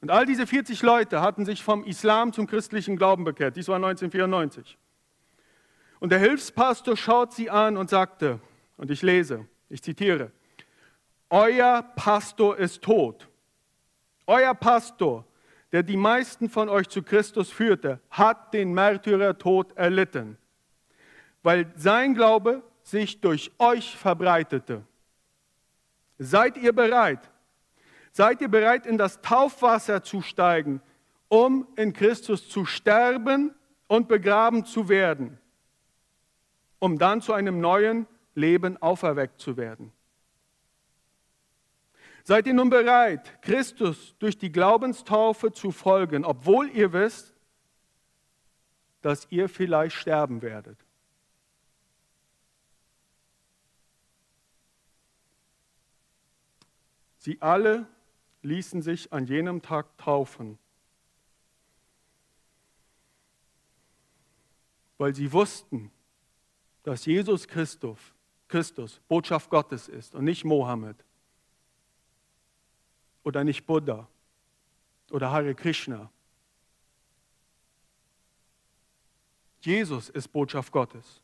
Und 0.02 0.12
all 0.12 0.26
diese 0.26 0.46
40 0.46 0.82
Leute 0.84 1.22
hatten 1.22 1.46
sich 1.46 1.64
vom 1.64 1.84
Islam 1.84 2.34
zum 2.34 2.46
christlichen 2.46 2.98
Glauben 2.98 3.24
bekehrt. 3.24 3.56
Dies 3.56 3.68
war 3.68 3.78
1994. 3.78 4.78
Und 6.06 6.12
der 6.12 6.20
Hilfspastor 6.20 6.96
schaut 6.96 7.34
sie 7.34 7.50
an 7.50 7.78
und 7.78 7.90
sagte, 7.90 8.40
und 8.78 8.92
ich 8.92 9.02
lese, 9.02 9.48
ich 9.70 9.82
zitiere, 9.82 10.32
Euer 11.32 11.82
Pastor 11.82 12.56
ist 12.58 12.84
tot. 12.84 13.28
Euer 14.28 14.54
Pastor, 14.54 15.26
der 15.72 15.82
die 15.82 15.98
meisten 15.98 16.48
von 16.48 16.70
euch 16.70 16.90
zu 16.90 17.02
Christus 17.02 17.50
führte, 17.50 18.00
hat 18.12 18.54
den 18.54 18.72
Märtyrertod 18.72 19.76
erlitten, 19.76 20.38
weil 21.42 21.74
sein 21.76 22.14
Glaube 22.14 22.62
sich 22.84 23.20
durch 23.20 23.52
euch 23.58 23.98
verbreitete. 23.98 24.84
Seid 26.20 26.58
ihr 26.58 26.74
bereit? 26.74 27.32
Seid 28.12 28.42
ihr 28.42 28.50
bereit, 28.50 28.86
in 28.86 29.00
das 29.00 29.22
Taufwasser 29.22 30.04
zu 30.04 30.22
steigen, 30.22 30.84
um 31.30 31.68
in 31.76 31.94
Christus 31.94 32.48
zu 32.48 32.64
sterben 32.64 33.56
und 33.88 34.08
begraben 34.08 34.66
zu 34.66 34.88
werden, 34.88 35.40
um 36.80 36.98
dann 36.98 37.22
zu 37.22 37.34
einem 37.34 37.60
neuen 37.60 38.08
Leben 38.34 38.82
auferweckt 38.82 39.40
zu 39.40 39.58
werden? 39.58 39.92
Seid 42.24 42.48
ihr 42.48 42.56
nun 42.56 42.72
bereit, 42.72 43.40
Christus 43.44 44.16
durch 44.18 44.38
die 44.38 44.52
Glaubenstaufe 44.52 45.52
zu 45.52 45.72
folgen, 45.72 46.26
obwohl 46.26 46.70
ihr 46.72 46.92
wisst, 46.92 47.36
dass 49.02 49.28
ihr 49.30 49.48
vielleicht 49.48 49.96
sterben 49.96 50.42
werdet? 50.42 50.80
Sie 57.20 57.42
alle 57.42 57.88
ließen 58.42 58.82
sich 58.82 59.12
an 59.14 59.26
jenem 59.26 59.62
Tag 59.62 59.98
taufen, 59.98 60.58
weil 64.98 65.14
sie 65.14 65.32
wussten, 65.32 65.92
dass 66.86 67.04
Jesus 67.08 67.48
Christus, 67.48 67.98
Christus 68.48 69.02
Botschaft 69.08 69.50
Gottes 69.50 69.90
ist 69.90 70.14
und 70.14 70.24
nicht 70.24 70.46
Mohammed 70.46 70.96
oder 73.24 73.44
nicht 73.44 73.66
Buddha 73.66 74.08
oder 75.10 75.32
Hare 75.32 75.56
Krishna. 75.56 76.12
Jesus 79.62 80.10
ist 80.10 80.28
Botschaft 80.28 80.72
Gottes. 80.72 81.22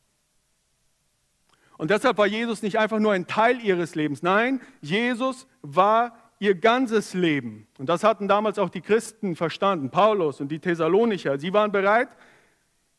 Und 1.78 1.92
deshalb 1.92 2.18
war 2.18 2.26
Jesus 2.26 2.64
nicht 2.64 2.80
einfach 2.80 2.98
nur 2.98 3.14
ein 3.14 3.28
Teil 3.28 3.62
ihres 3.62 3.94
Lebens. 3.94 4.24
Nein, 4.24 4.62
Jesus 4.82 5.46
war 5.62 6.18
ihr 6.40 6.56
ganzes 6.56 7.14
Leben. 7.14 7.68
Und 7.78 7.88
das 7.88 8.04
hatten 8.04 8.28
damals 8.28 8.58
auch 8.58 8.70
die 8.70 8.82
Christen 8.82 9.36
verstanden, 9.36 9.92
Paulus 9.92 10.42
und 10.42 10.48
die 10.48 10.58
Thessalonicher. 10.58 11.38
Sie 11.38 11.54
waren 11.54 11.72
bereit, 11.72 12.10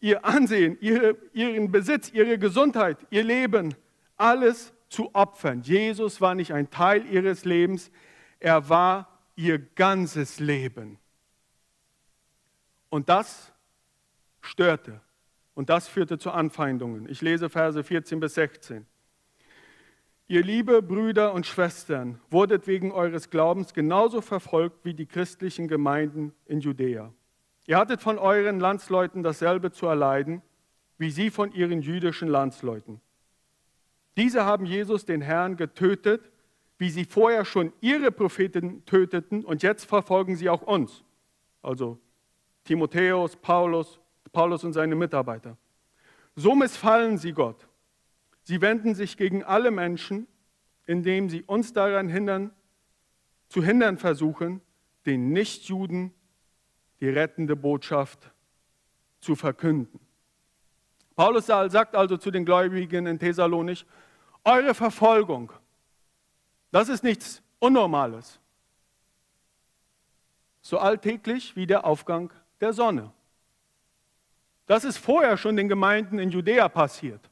ihr 0.02 0.24
Ansehen, 0.24 0.76
ihre, 0.80 1.16
ihren 1.32 1.70
Besitz, 1.70 2.10
ihre 2.12 2.36
Gesundheit, 2.36 2.98
ihr 3.08 3.22
Leben, 3.22 3.74
alles 4.16 4.74
zu 4.88 5.14
opfern. 5.14 5.62
Jesus 5.62 6.20
war 6.20 6.34
nicht 6.34 6.52
ein 6.52 6.68
Teil 6.68 7.06
ihres 7.06 7.46
Lebens, 7.46 7.90
er 8.40 8.68
war 8.68 9.20
ihr 9.36 9.58
ganzes 9.58 10.40
Leben. 10.40 10.98
Und 12.90 13.08
das 13.08 13.52
störte 14.40 15.00
und 15.54 15.70
das 15.70 15.86
führte 15.86 16.18
zu 16.18 16.32
Anfeindungen. 16.32 17.08
Ich 17.08 17.22
lese 17.22 17.48
Verse 17.48 17.82
14 17.82 18.18
bis 18.18 18.34
16. 18.34 18.84
Ihr 20.26 20.42
liebe 20.42 20.82
Brüder 20.82 21.32
und 21.32 21.46
Schwestern, 21.46 22.20
wurdet 22.28 22.66
wegen 22.66 22.90
eures 22.90 23.30
Glaubens 23.30 23.72
genauso 23.72 24.20
verfolgt 24.20 24.84
wie 24.84 24.94
die 24.94 25.06
christlichen 25.06 25.68
Gemeinden 25.68 26.32
in 26.46 26.60
Judäa. 26.60 27.12
Ihr 27.66 27.78
hattet 27.78 28.00
von 28.00 28.18
euren 28.18 28.60
Landsleuten 28.60 29.22
dasselbe 29.22 29.70
zu 29.70 29.86
erleiden, 29.86 30.42
wie 30.98 31.10
sie 31.10 31.30
von 31.30 31.52
ihren 31.52 31.82
jüdischen 31.82 32.28
Landsleuten. 32.28 33.00
Diese 34.16 34.44
haben 34.44 34.66
Jesus, 34.66 35.04
den 35.04 35.20
Herrn, 35.20 35.56
getötet 35.56 36.32
wie 36.82 36.90
sie 36.90 37.04
vorher 37.04 37.44
schon 37.44 37.72
ihre 37.80 38.10
Propheten 38.10 38.84
töteten 38.86 39.44
und 39.44 39.62
jetzt 39.62 39.84
verfolgen 39.84 40.34
sie 40.34 40.48
auch 40.48 40.62
uns. 40.62 41.04
Also 41.62 41.96
Timotheus, 42.64 43.36
Paulus, 43.36 44.00
Paulus 44.32 44.64
und 44.64 44.72
seine 44.72 44.96
Mitarbeiter. 44.96 45.56
So 46.34 46.56
missfallen 46.56 47.18
sie 47.18 47.34
Gott. 47.34 47.68
Sie 48.42 48.60
wenden 48.60 48.96
sich 48.96 49.16
gegen 49.16 49.44
alle 49.44 49.70
Menschen, 49.70 50.26
indem 50.84 51.28
sie 51.28 51.44
uns 51.44 51.72
daran 51.72 52.08
hindern, 52.08 52.50
zu 53.48 53.62
hindern 53.62 53.96
versuchen, 53.96 54.60
den 55.06 55.30
Nichtjuden 55.30 56.12
die 57.02 57.08
rettende 57.08 57.56
Botschaft 57.56 58.30
zu 59.18 59.34
verkünden. 59.34 59.98
Paulus 61.16 61.46
sagt 61.46 61.96
also 61.96 62.16
zu 62.16 62.30
den 62.30 62.44
Gläubigen 62.44 63.06
in 63.06 63.18
Thessalonich, 63.18 63.84
eure 64.44 64.72
Verfolgung, 64.72 65.52
das 66.70 66.88
ist 66.88 67.02
nichts 67.02 67.42
Unnormales. 67.58 68.38
So 70.60 70.78
alltäglich 70.78 71.56
wie 71.56 71.66
der 71.66 71.84
Aufgang 71.84 72.32
der 72.60 72.72
Sonne. 72.72 73.12
Das 74.66 74.84
ist 74.84 74.98
vorher 74.98 75.36
schon 75.36 75.56
den 75.56 75.68
Gemeinden 75.68 76.20
in 76.20 76.30
Judäa 76.30 76.68
passiert. 76.68 77.28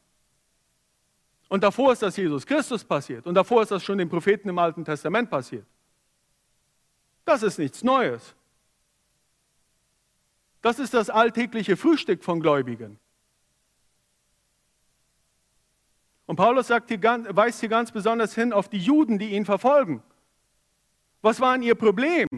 Und 1.48 1.62
davor 1.62 1.92
ist 1.92 2.02
das 2.02 2.16
Jesus 2.16 2.44
Christus 2.44 2.82
passiert. 2.82 3.24
Und 3.24 3.34
davor 3.34 3.62
ist 3.62 3.70
das 3.70 3.84
schon 3.84 3.98
den 3.98 4.08
Propheten 4.08 4.48
im 4.48 4.58
Alten 4.58 4.84
Testament 4.84 5.30
passiert. 5.30 5.66
Das 7.24 7.44
ist 7.44 7.58
nichts 7.58 7.84
Neues. 7.84 8.34
Das 10.62 10.78
ist 10.78 10.94
das 10.94 11.10
alltägliche 11.10 11.76
Frühstück 11.76 12.22
von 12.22 12.40
Gläubigen. 12.40 12.98
Und 16.26 16.36
Paulus 16.36 16.68
sagt 16.68 16.90
hier, 16.90 17.02
weist 17.02 17.60
hier 17.60 17.68
ganz 17.68 17.90
besonders 17.90 18.34
hin 18.34 18.52
auf 18.52 18.68
die 18.68 18.78
Juden, 18.78 19.18
die 19.18 19.30
ihn 19.30 19.44
verfolgen. 19.44 20.02
Was 21.22 21.40
war 21.40 21.56
ihr 21.58 21.74
Problem? 21.74 22.28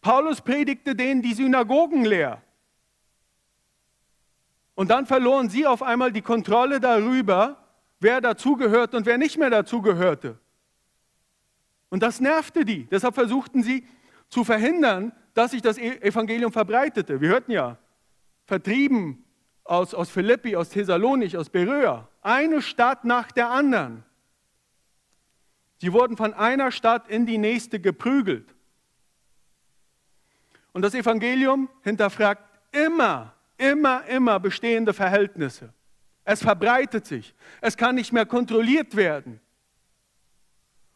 Paulus 0.00 0.40
predigte 0.40 0.94
denen 0.94 1.20
die 1.20 1.34
Synagogen 1.34 2.04
leer. 2.04 2.42
Und 4.74 4.90
dann 4.90 5.06
verloren 5.06 5.50
sie 5.50 5.66
auf 5.66 5.82
einmal 5.82 6.12
die 6.12 6.22
Kontrolle 6.22 6.80
darüber, 6.80 7.62
wer 8.00 8.20
dazugehört 8.20 8.94
und 8.94 9.06
wer 9.06 9.18
nicht 9.18 9.36
mehr 9.36 9.50
dazugehörte. 9.50 10.38
Und 11.90 12.02
das 12.02 12.20
nervte 12.20 12.64
die. 12.64 12.84
Deshalb 12.86 13.14
versuchten 13.14 13.62
sie 13.62 13.86
zu 14.28 14.44
verhindern, 14.44 15.12
dass 15.34 15.52
sich 15.52 15.62
das 15.62 15.78
e- 15.78 16.00
Evangelium 16.00 16.52
verbreitete. 16.52 17.20
Wir 17.20 17.30
hörten 17.30 17.52
ja, 17.52 17.78
vertrieben 18.46 19.24
aus, 19.64 19.94
aus 19.94 20.10
Philippi, 20.10 20.56
aus 20.56 20.70
Thessalonich, 20.70 21.36
aus 21.36 21.50
Beröa. 21.50 22.08
Eine 22.22 22.62
Stadt 22.62 23.04
nach 23.04 23.30
der 23.30 23.50
anderen. 23.50 24.04
Sie 25.80 25.92
wurden 25.92 26.16
von 26.16 26.34
einer 26.34 26.70
Stadt 26.72 27.08
in 27.08 27.26
die 27.26 27.38
nächste 27.38 27.78
geprügelt. 27.78 28.54
Und 30.72 30.82
das 30.82 30.94
Evangelium 30.94 31.68
hinterfragt 31.82 32.42
immer, 32.72 33.34
immer, 33.56 34.04
immer 34.06 34.40
bestehende 34.40 34.92
Verhältnisse. 34.92 35.72
Es 36.24 36.42
verbreitet 36.42 37.06
sich. 37.06 37.34
Es 37.60 37.76
kann 37.76 37.94
nicht 37.94 38.12
mehr 38.12 38.26
kontrolliert 38.26 38.96
werden. 38.96 39.40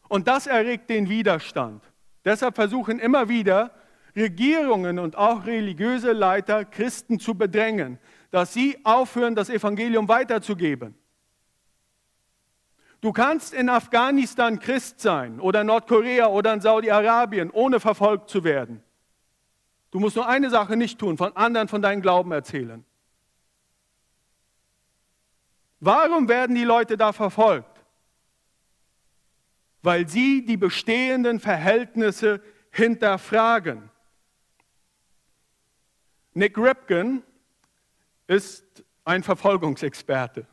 Und 0.09 0.27
das 0.27 0.47
erregt 0.47 0.89
den 0.89 1.09
Widerstand. 1.09 1.83
Deshalb 2.23 2.55
versuchen 2.55 2.99
immer 2.99 3.29
wieder 3.29 3.71
Regierungen 4.15 4.99
und 4.99 5.17
auch 5.17 5.45
religiöse 5.45 6.11
Leiter 6.11 6.65
Christen 6.65 7.19
zu 7.19 7.35
bedrängen, 7.35 7.99
dass 8.31 8.53
sie 8.53 8.77
aufhören, 8.83 9.35
das 9.35 9.49
Evangelium 9.49 10.07
weiterzugeben. 10.07 10.95
Du 13.01 13.11
kannst 13.11 13.53
in 13.53 13.69
Afghanistan 13.69 14.59
Christ 14.59 15.01
sein 15.01 15.39
oder 15.39 15.63
Nordkorea 15.63 16.27
oder 16.27 16.53
in 16.53 16.61
Saudi-Arabien, 16.61 17.51
ohne 17.51 17.79
verfolgt 17.79 18.29
zu 18.29 18.43
werden. 18.43 18.81
Du 19.91 19.99
musst 19.99 20.15
nur 20.15 20.27
eine 20.27 20.49
Sache 20.49 20.77
nicht 20.77 20.99
tun, 20.99 21.17
von 21.17 21.35
anderen 21.35 21.67
von 21.67 21.81
deinem 21.81 22.01
Glauben 22.01 22.31
erzählen. 22.31 22.85
Warum 25.79 26.29
werden 26.29 26.55
die 26.55 26.63
Leute 26.63 26.95
da 26.95 27.11
verfolgt? 27.11 27.83
Weil 29.81 30.07
sie 30.07 30.45
die 30.45 30.55
bestehenden 30.55 31.41
Verhältnisse 31.41 32.41
hinterfragen. 32.71 33.89
Nick 36.33 36.57
Ripken 36.57 37.23
ist 38.27 38.83
ein 39.05 39.23
Verfolgungsexperte. 39.23 40.47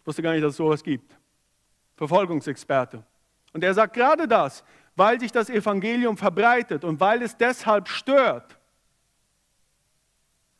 Ich 0.00 0.06
wusste 0.06 0.22
gar 0.22 0.32
nicht, 0.32 0.42
dass 0.42 0.52
es 0.52 0.56
sowas 0.56 0.82
gibt. 0.82 1.16
Verfolgungsexperte. 1.96 3.04
Und 3.52 3.62
er 3.62 3.72
sagt 3.72 3.94
gerade 3.94 4.26
das, 4.26 4.64
weil 4.96 5.20
sich 5.20 5.32
das 5.32 5.48
Evangelium 5.48 6.16
verbreitet 6.16 6.84
und 6.84 7.00
weil 7.00 7.22
es 7.22 7.36
deshalb 7.36 7.88
stört, 7.88 8.58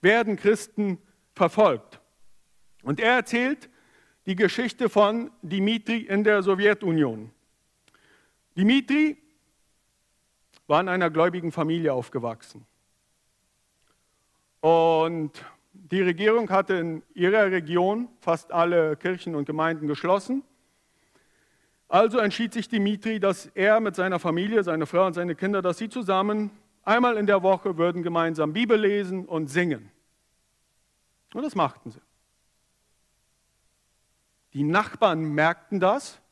werden 0.01 0.37
Christen 0.37 0.99
verfolgt. 1.35 2.01
Und 2.83 3.01
er 3.01 3.15
erzählt 3.15 3.69
die 4.27 4.37
Geschichte 4.37 4.89
von 4.89 5.31
Dimitri 5.43 5.99
in 5.99 6.25
der 6.25 6.43
Sowjetunion. 6.43 7.31
Dimitri 8.57 9.17
war 10.67 10.81
in 10.81 10.89
einer 10.89 11.11
gläubigen 11.11 11.53
Familie 11.53 11.93
aufgewachsen. 11.93 12.67
Und 14.65 15.45
die 15.75 16.01
Regierung 16.01 16.49
hatte 16.49 16.73
in 16.73 17.03
ihrer 17.13 17.51
Region 17.51 18.09
fast 18.21 18.51
alle 18.51 18.97
Kirchen 18.97 19.35
und 19.35 19.45
Gemeinden 19.45 19.87
geschlossen. 19.87 20.43
Also 21.87 22.17
entschied 22.17 22.55
sich 22.55 22.67
Dimitri, 22.67 23.21
dass 23.21 23.45
er 23.49 23.81
mit 23.81 23.95
seiner 23.95 24.19
Familie, 24.19 24.65
seine 24.65 24.87
Frau 24.87 25.05
und 25.05 25.13
seine 25.13 25.35
Kinder, 25.35 25.61
dass 25.61 25.77
sie 25.77 25.91
zusammen 25.91 26.51
einmal 26.83 27.19
in 27.19 27.27
der 27.27 27.43
Woche 27.43 27.77
würden 27.77 28.03
gemeinsam 28.03 28.55
Bibel 28.55 28.81
lesen 28.81 29.27
und 29.27 29.49
singen. 29.49 29.91
Und 31.35 31.43
das 31.43 31.55
machten 31.55 31.91
sie. 31.91 32.01
Die 34.55 34.63
Nachbarn 34.63 35.25
merkten 35.25 35.79
das 35.79 36.23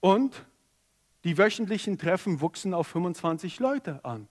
und 0.00 0.44
die 1.22 1.38
wöchentlichen 1.38 1.98
Treffen 1.98 2.40
wuchsen 2.40 2.74
auf 2.74 2.88
25 2.88 3.60
Leute 3.60 4.04
an. 4.04 4.26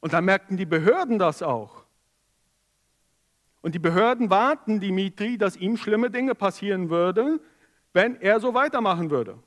Und 0.00 0.12
dann 0.12 0.24
merkten 0.24 0.56
die 0.56 0.66
Behörden 0.66 1.18
das 1.18 1.42
auch. 1.42 1.84
Und 3.62 3.74
die 3.74 3.80
Behörden 3.80 4.30
warnten 4.30 4.78
Dimitri, 4.78 5.38
dass 5.38 5.56
ihm 5.56 5.76
schlimme 5.76 6.10
Dinge 6.10 6.34
passieren 6.34 6.88
würden, 6.90 7.40
wenn 7.92 8.20
er 8.20 8.38
so 8.38 8.54
weitermachen 8.54 9.10
würde. 9.10 9.38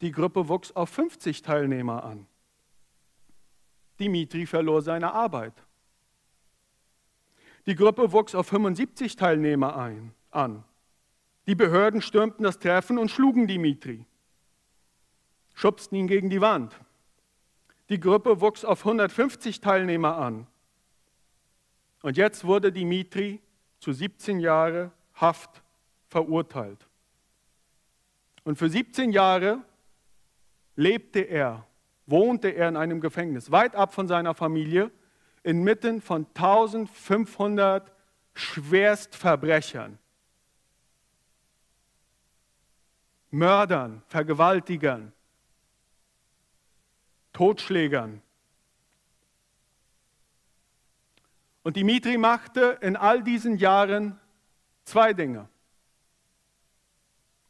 Die 0.00 0.12
Gruppe 0.12 0.48
wuchs 0.48 0.70
auf 0.72 0.90
50 0.90 1.42
Teilnehmer 1.42 2.04
an. 2.04 2.26
Dimitri 3.98 4.46
verlor 4.46 4.82
seine 4.82 5.12
Arbeit. 5.12 5.54
Die 7.66 7.74
Gruppe 7.74 8.12
wuchs 8.12 8.34
auf 8.34 8.46
75 8.48 9.16
Teilnehmer 9.16 9.76
ein, 9.76 10.12
an. 10.30 10.64
Die 11.46 11.54
Behörden 11.54 12.02
stürmten 12.02 12.44
das 12.44 12.58
Treffen 12.58 12.98
und 12.98 13.10
schlugen 13.10 13.46
Dimitri, 13.46 14.04
schubsten 15.54 15.96
ihn 15.96 16.06
gegen 16.06 16.30
die 16.30 16.40
Wand. 16.40 16.78
Die 17.88 18.00
Gruppe 18.00 18.40
wuchs 18.40 18.64
auf 18.64 18.80
150 18.80 19.60
Teilnehmer 19.60 20.16
an. 20.16 20.46
Und 22.02 22.16
jetzt 22.16 22.44
wurde 22.44 22.72
Dimitri 22.72 23.40
zu 23.78 23.92
17 23.92 24.40
Jahre 24.40 24.90
Haft 25.14 25.62
verurteilt. 26.08 26.86
Und 28.44 28.56
für 28.56 28.68
17 28.68 29.12
Jahre 29.12 29.62
lebte 30.76 31.20
er, 31.20 31.66
wohnte 32.06 32.48
er 32.48 32.68
in 32.68 32.76
einem 32.76 33.00
Gefängnis, 33.00 33.50
weit 33.50 33.74
ab 33.74 33.94
von 33.94 34.08
seiner 34.08 34.34
Familie, 34.34 34.90
inmitten 35.42 36.00
von 36.00 36.26
1500 36.34 37.92
Schwerstverbrechern, 38.34 39.98
Mördern, 43.30 44.02
Vergewaltigern, 44.08 45.12
Totschlägern, 47.34 48.22
Und 51.64 51.76
Dimitri 51.76 52.18
machte 52.18 52.78
in 52.82 52.94
all 52.94 53.22
diesen 53.22 53.56
Jahren 53.56 54.20
zwei 54.84 55.14
Dinge. 55.14 55.48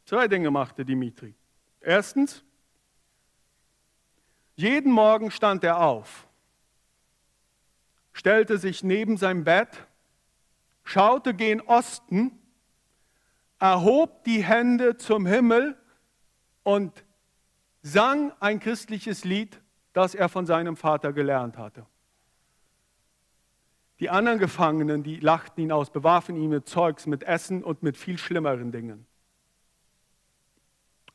Zwei 0.05 0.29
Dinge 0.29 0.49
machte 0.49 0.85
Dimitri. 0.85 1.35
Erstens, 1.81 2.43
jeden 4.55 4.91
Morgen 4.91 5.31
stand 5.31 5.65
er 5.65 5.81
auf, 5.81 6.27
stellte 8.13 8.57
sich 8.57 8.83
neben 8.83 9.17
sein 9.17 9.43
Bett, 9.43 9.85
schaute 10.85 11.33
gen 11.33 11.59
Osten, 11.59 12.39
erhob 13.59 14.23
die 14.23 14.41
Hände 14.41 14.95
zum 14.95 15.25
Himmel 15.25 15.77
und 16.63 17.03
sang 17.81 18.31
ein 18.39 18.61
christliches 18.61 19.25
Lied, 19.25 19.59
das 19.95 20.13
er 20.13 20.27
von 20.27 20.45
seinem 20.45 20.75
Vater 20.75 21.13
gelernt 21.13 21.57
hatte. 21.57 21.85
Die 24.01 24.09
anderen 24.09 24.39
Gefangenen, 24.39 25.03
die 25.03 25.21
lachten 25.21 25.61
ihn 25.61 25.71
aus, 25.71 25.89
bewarfen 25.89 26.35
ihn 26.35 26.49
mit 26.49 26.67
Zeugs, 26.67 27.07
mit 27.07 27.23
Essen 27.23 27.63
und 27.63 27.81
mit 27.81 27.95
viel 27.95 28.17
schlimmeren 28.17 28.73
Dingen. 28.73 29.07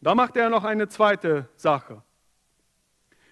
Da 0.01 0.15
machte 0.15 0.41
er 0.41 0.49
noch 0.49 0.65
eine 0.65 0.89
zweite 0.89 1.47
Sache. 1.57 2.03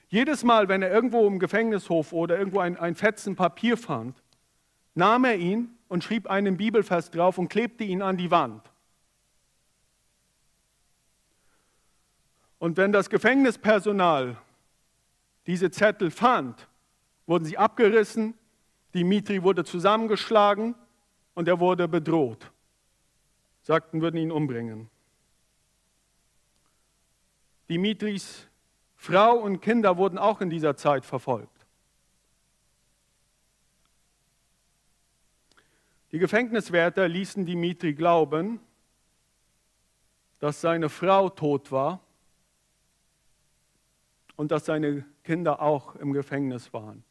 Jedes 0.08 0.44
Mal, 0.44 0.68
wenn 0.68 0.82
er 0.82 0.90
irgendwo 0.90 1.26
im 1.26 1.38
Gefängnishof 1.38 2.12
oder 2.12 2.38
irgendwo 2.38 2.60
ein, 2.60 2.76
ein 2.76 2.94
Fetzen 2.94 3.34
Papier 3.34 3.78
fand, 3.78 4.22
nahm 4.94 5.24
er 5.24 5.36
ihn 5.36 5.78
und 5.88 6.04
schrieb 6.04 6.28
einen 6.28 6.58
Bibelvers 6.58 7.10
drauf 7.10 7.38
und 7.38 7.48
klebte 7.48 7.84
ihn 7.84 8.02
an 8.02 8.18
die 8.18 8.30
Wand. 8.30 8.70
Und 12.58 12.76
wenn 12.76 12.92
das 12.92 13.08
Gefängnispersonal 13.08 14.36
diese 15.48 15.72
Zettel 15.72 16.12
fand, 16.12 16.68
wurden 17.26 17.44
sie 17.44 17.58
abgerissen 17.58 18.34
Dimitri 18.94 19.42
wurde 19.42 19.64
zusammengeschlagen 19.64 20.74
und 21.34 21.48
er 21.48 21.60
wurde 21.60 21.88
bedroht. 21.88 22.50
Sagten, 23.62 24.00
würden 24.00 24.16
ihn 24.16 24.32
umbringen. 24.32 24.88
Dimitris 27.68 28.46
Frau 28.96 29.36
und 29.36 29.60
Kinder 29.60 29.96
wurden 29.98 30.18
auch 30.18 30.40
in 30.40 30.50
dieser 30.50 30.76
Zeit 30.76 31.04
verfolgt. 31.04 31.66
Die 36.10 36.18
Gefängniswärter 36.18 37.06
ließen 37.06 37.44
Dimitri 37.44 37.92
glauben, 37.92 38.58
dass 40.40 40.60
seine 40.60 40.88
Frau 40.88 41.28
tot 41.28 41.70
war 41.70 42.00
und 44.36 44.50
dass 44.50 44.64
seine 44.64 45.04
Kinder 45.28 45.60
auch 45.60 45.94
im 45.96 46.14
Gefängnis 46.14 46.72
waren. 46.72 47.04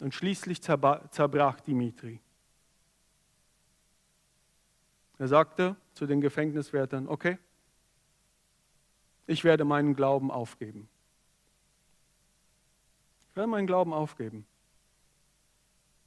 Und 0.00 0.12
schließlich 0.12 0.60
zerbrach 0.60 1.60
Dimitri. 1.60 2.20
Er 5.16 5.28
sagte 5.28 5.76
zu 5.94 6.04
den 6.04 6.20
Gefängniswärtern, 6.20 7.08
okay, 7.08 7.38
ich 9.26 9.44
werde 9.44 9.64
meinen 9.64 9.96
Glauben 9.96 10.30
aufgeben. 10.30 10.90
Ich 13.30 13.36
werde 13.36 13.48
meinen 13.48 13.66
Glauben 13.66 13.94
aufgeben. 13.94 14.44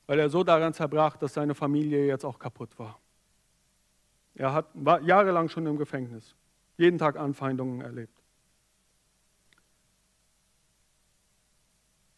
Weil 0.06 0.20
er 0.20 0.30
so 0.30 0.44
daran 0.44 0.76
zerbrach, 0.76 1.18
dass 1.18 1.34
seine 1.34 1.56
Familie 1.56 2.06
jetzt 2.06 2.24
auch 2.24 2.38
kaputt 2.38 2.78
war. 2.78 3.00
Er 4.36 4.54
hat, 4.54 4.68
war 4.76 5.02
jahrelang 5.02 5.50
schon 5.50 5.66
im 5.66 5.78
Gefängnis, 5.78 6.36
jeden 6.78 7.00
Tag 7.00 7.18
Anfeindungen 7.18 7.82
erlebt. 7.82 8.17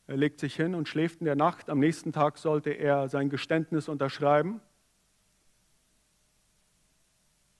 Er 0.09 0.17
legt 0.17 0.39
sich 0.39 0.55
hin 0.55 0.73
und 0.73 0.87
schläft 0.87 1.19
in 1.19 1.25
der 1.25 1.35
Nacht. 1.35 1.69
Am 1.69 1.77
nächsten 1.77 2.11
Tag 2.11 2.39
sollte 2.39 2.71
er 2.71 3.09
sein 3.09 3.29
Geständnis 3.29 3.87
unterschreiben. 3.87 4.59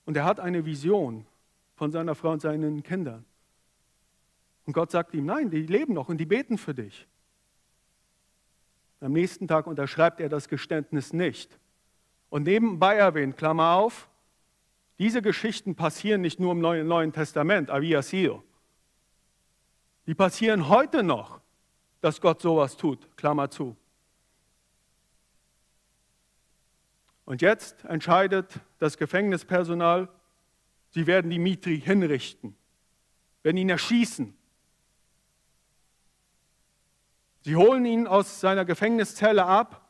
Und 0.03 0.17
er 0.17 0.25
hat 0.25 0.39
eine 0.39 0.65
Vision 0.65 1.27
von 1.75 1.91
seiner 1.91 2.15
Frau 2.15 2.31
und 2.31 2.41
seinen 2.41 2.81
Kindern. 2.81 3.23
Und 4.65 4.73
Gott 4.73 4.89
sagt 4.89 5.13
ihm, 5.13 5.27
nein, 5.27 5.51
die 5.51 5.62
leben 5.62 5.93
noch 5.93 6.09
und 6.09 6.17
die 6.17 6.25
beten 6.25 6.57
für 6.57 6.73
dich. 6.73 7.07
Am 8.99 9.13
nächsten 9.13 9.47
Tag 9.47 9.67
unterschreibt 9.67 10.19
er 10.19 10.27
das 10.27 10.49
Geständnis 10.49 11.13
nicht. 11.13 11.59
Und 12.31 12.47
nebenbei 12.47 12.95
erwähnt, 12.95 13.38
Klammer 13.38 13.75
auf, 13.75 14.09
diese 14.97 15.21
Geschichten 15.21 15.75
passieren 15.75 16.21
nicht 16.21 16.39
nur 16.39 16.53
im 16.53 16.62
Neuen, 16.62 16.88
Neuen 16.88 17.13
Testament, 17.13 17.69
Avia 17.69 18.01
Sio. 18.01 18.43
Die 20.07 20.15
passieren 20.15 20.67
heute 20.67 21.03
noch 21.03 21.41
dass 22.01 22.21
Gott 22.21 22.41
sowas 22.41 22.77
tut. 22.77 23.15
Klammer 23.17 23.49
zu. 23.49 23.75
Und 27.25 27.41
jetzt 27.43 27.85
entscheidet 27.85 28.59
das 28.79 28.97
Gefängnispersonal, 28.97 30.09
sie 30.89 31.05
werden 31.05 31.29
Dimitri 31.29 31.79
hinrichten, 31.79 32.55
werden 33.43 33.57
ihn 33.57 33.69
erschießen. 33.69 34.35
Sie 37.41 37.55
holen 37.55 37.85
ihn 37.85 38.07
aus 38.07 38.39
seiner 38.39 38.65
Gefängniszelle 38.65 39.45
ab, 39.45 39.88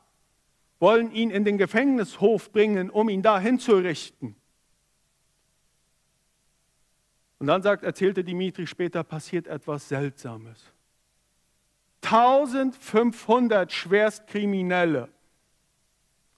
wollen 0.80 1.12
ihn 1.12 1.30
in 1.30 1.46
den 1.46 1.58
Gefängnishof 1.58 2.52
bringen, 2.52 2.90
um 2.90 3.10
ihn 3.10 3.22
da 3.22 3.40
hinzurichten. 3.40 4.36
Und 7.40 7.48
dann 7.48 7.62
sagt, 7.62 7.84
erzählte 7.84 8.24
Dimitri 8.24 8.68
später, 8.68 9.04
passiert 9.04 9.48
etwas 9.48 9.88
Seltsames. 9.88 10.74
1500 12.02 13.72
Schwerstkriminelle 13.72 15.10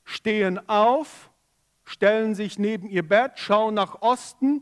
stehen 0.03 0.67
auf, 0.69 1.29
stellen 1.85 2.35
sich 2.35 2.59
neben 2.59 2.89
ihr 2.89 3.07
Bett, 3.07 3.33
schauen 3.35 3.73
nach 3.73 4.01
Osten 4.01 4.61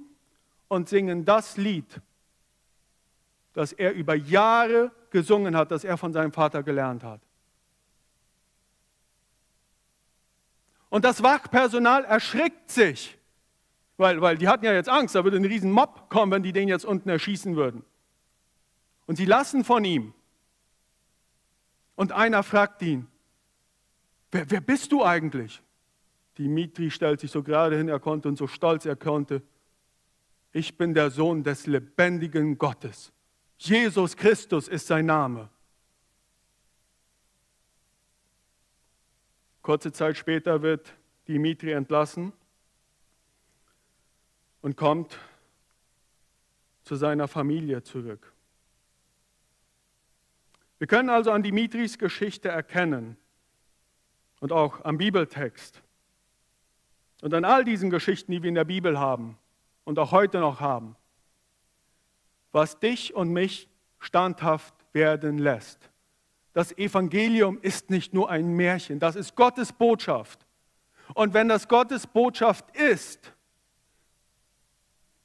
und 0.68 0.90
singen 0.90 1.26
das 1.26 1.58
Lied, 1.58 2.02
das 3.54 3.72
er 3.74 3.94
über 3.94 4.16
Jahre 4.16 4.92
gesungen 5.10 5.56
hat, 5.56 5.72
das 5.72 5.84
er 5.84 5.98
von 5.98 6.14
seinem 6.14 6.32
Vater 6.32 6.64
gelernt 6.64 7.04
hat. 7.04 7.22
Und 10.90 11.06
das 11.06 11.22
Wachpersonal 11.22 12.04
erschrickt 12.04 12.72
sich, 12.72 13.18
weil, 13.98 14.22
weil 14.22 14.38
die 14.38 14.48
hatten 14.48 14.66
ja 14.66 14.74
jetzt 14.74 14.90
Angst, 14.90 15.14
da 15.14 15.24
würde 15.24 15.38
ein 15.38 15.46
riesen 15.46 15.72
Mob 15.72 16.10
kommen, 16.10 16.32
wenn 16.32 16.44
die 16.44 16.54
den 16.54 16.68
jetzt 16.68 16.86
unten 16.86 17.10
erschießen 17.10 17.56
würden. 17.56 17.84
Und 19.06 19.18
sie 19.18 19.26
lassen 19.26 19.64
von 19.64 19.84
ihm. 19.86 20.14
Und 22.00 22.14
einer 22.14 22.44
fragt 22.44 22.82
ihn, 22.82 23.08
wer, 24.32 24.50
wer 24.50 24.62
bist 24.62 24.94
du 24.94 25.04
eigentlich? 25.04 25.62
Dimitri 26.38 26.92
stellt 26.92 27.20
sich 27.20 27.30
so 27.30 27.44
gerade 27.44 27.76
hin, 27.76 27.90
er 27.90 28.00
konnte 28.00 28.30
und 28.30 28.38
so 28.38 28.48
stolz 28.48 28.86
er 28.86 28.96
konnte. 28.96 29.42
Ich 30.54 30.78
bin 30.78 30.94
der 30.94 31.12
Sohn 31.12 31.44
des 31.44 31.68
lebendigen 31.68 32.58
Gottes. 32.58 33.12
Jesus 33.58 34.16
Christus 34.16 34.70
ist 34.70 34.88
sein 34.88 35.08
Name. 35.08 35.50
Kurze 39.62 39.92
Zeit 39.92 40.16
später 40.16 40.62
wird 40.62 40.94
Dimitri 41.28 41.74
entlassen 41.74 42.32
und 44.62 44.78
kommt 44.78 45.20
zu 46.84 46.96
seiner 46.96 47.28
Familie 47.28 47.84
zurück. 47.84 48.32
Wir 50.80 50.88
können 50.88 51.10
also 51.10 51.32
an 51.32 51.44
Dimitris 51.44 51.98
Geschichte 51.98 52.50
erkennen 52.50 53.18
und 54.40 54.54
auch 54.54 54.84
am 54.86 54.98
Bibeltext 54.98 55.82
und 57.22 57.34
an 57.34 57.44
all 57.44 57.66
diesen 57.66 57.90
Geschichten, 57.90 58.32
die 58.32 58.42
wir 58.42 58.50
in 58.50 58.56
der 58.56 58.64
Bibel 58.64 58.98
haben 58.98 59.38
und 59.84 60.00
auch 60.00 60.12
heute 60.12 60.40
noch 60.40 60.62
haben, 60.62 60.96
was 62.54 62.80
dich 62.80 63.14
und 63.14 63.32
mich 63.32 63.68
standhaft 64.00 64.74
werden 64.94 65.38
lässt. 65.38 65.90
Das 66.54 66.76
Evangelium 66.78 67.60
ist 67.62 67.90
nicht 67.90 68.14
nur 68.14 68.30
ein 68.30 68.48
Märchen, 68.48 69.00
das 69.00 69.18
ist 69.18 69.36
Gottes 69.36 69.74
Botschaft. 69.74 70.46
Und 71.14 71.34
wenn 71.34 71.50
das 71.50 71.68
Gottes 71.68 72.08
Botschaft 72.08 72.76
ist, 72.78 73.34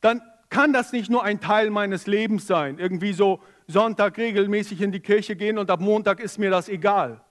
dann 0.00 0.20
kann 0.48 0.72
das 0.72 0.92
nicht 0.92 1.10
nur 1.10 1.22
ein 1.22 1.40
Teil 1.40 1.70
meines 1.70 2.06
Lebens 2.06 2.46
sein, 2.46 2.78
irgendwie 2.78 3.12
so 3.12 3.40
Sonntag 3.66 4.18
regelmäßig 4.18 4.80
in 4.80 4.92
die 4.92 5.00
Kirche 5.00 5.36
gehen 5.36 5.58
und 5.58 5.70
ab 5.70 5.80
Montag 5.80 6.20
ist 6.20 6.38
mir 6.38 6.50
das 6.50 6.68
egal. 6.68 7.22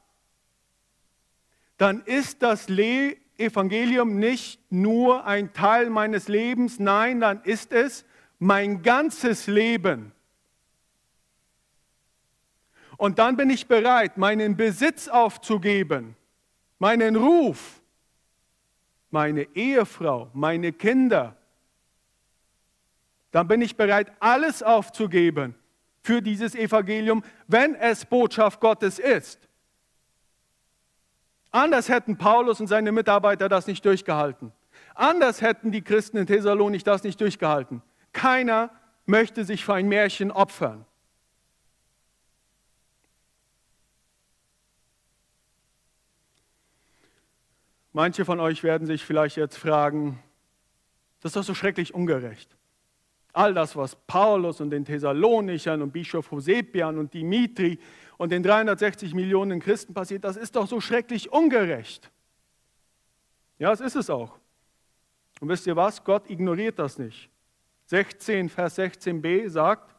Dann 1.78 2.02
ist 2.02 2.42
das 2.42 2.70
Le 2.70 3.18
Evangelium 3.38 4.20
nicht 4.20 4.60
nur 4.72 5.26
ein 5.26 5.54
Teil 5.54 5.90
meines 5.90 6.28
Lebens, 6.28 6.80
nein, 6.80 7.20
dann 7.20 7.42
ist 7.44 7.72
es 7.72 8.06
mein 8.40 8.84
ganzes 8.84 9.48
Leben. 9.48 10.12
Und 12.98 13.20
dann 13.20 13.36
bin 13.36 13.50
ich 13.50 13.68
bereit, 13.68 14.18
meinen 14.18 14.56
Besitz 14.56 15.08
aufzugeben, 15.08 16.16
meinen 16.78 17.16
Ruf, 17.16 17.82
meine 19.10 19.44
Ehefrau, 19.56 20.30
meine 20.34 20.72
Kinder. 20.72 21.36
Dann 23.32 23.48
bin 23.48 23.62
ich 23.62 23.76
bereit, 23.76 24.12
alles 24.20 24.62
aufzugeben 24.62 25.56
für 26.04 26.22
dieses 26.22 26.54
Evangelium, 26.54 27.24
wenn 27.48 27.76
es 27.76 28.06
Botschaft 28.06 28.60
Gottes 28.60 29.00
ist. 29.00 29.40
Anders 31.50 31.88
hätten 31.88 32.18
Paulus 32.18 32.60
und 32.60 32.68
seine 32.68 32.92
Mitarbeiter 32.92 33.48
das 33.48 33.68
nicht 33.68 33.86
durchgehalten. 33.86 34.52
Anders 34.96 35.42
hätten 35.42 35.72
die 35.72 35.82
Christen 35.82 36.18
in 36.18 36.28
Thessalonik 36.28 36.84
das 36.84 37.04
nicht 37.04 37.20
durchgehalten. 37.22 37.82
Keiner 38.12 38.70
möchte 39.06 39.46
sich 39.46 39.64
für 39.64 39.76
ein 39.76 39.88
Märchen 39.88 40.32
opfern. 40.32 40.86
Manche 47.94 48.26
von 48.26 48.40
euch 48.40 48.64
werden 48.64 48.88
sich 48.88 49.06
vielleicht 49.06 49.38
jetzt 49.38 49.58
fragen, 49.58 50.22
das 51.22 51.30
ist 51.30 51.36
doch 51.36 51.44
so 51.44 51.54
schrecklich 51.54 51.94
ungerecht. 51.94 52.58
All 53.34 53.54
das, 53.54 53.76
was 53.76 53.96
Paulus 53.96 54.62
und 54.62 54.70
den 54.70 54.86
Thessalonichern 54.86 55.82
und 55.82 55.92
Bischof 55.92 56.30
Hosepian 56.32 57.00
und 57.00 57.14
Dimitri 57.14 57.80
und 58.18 58.32
den 58.32 58.44
360 58.44 59.16
Millionen 59.16 59.60
Christen 59.60 59.94
passiert, 59.94 60.24
das 60.24 60.38
ist 60.38 60.56
doch 60.56 60.68
so 60.68 60.80
schrecklich 60.80 61.32
ungerecht. 61.32 62.12
Ja, 63.58 63.72
es 63.72 63.82
ist 63.82 63.96
es 63.96 64.10
auch. 64.10 64.38
Und 65.42 65.50
wisst 65.50 65.66
ihr 65.66 65.76
was? 65.76 66.04
Gott 66.04 66.30
ignoriert 66.30 66.78
das 66.78 67.00
nicht. 67.00 67.30
16, 67.88 68.50
Vers 68.50 68.78
16b 68.78 69.50
sagt, 69.50 69.96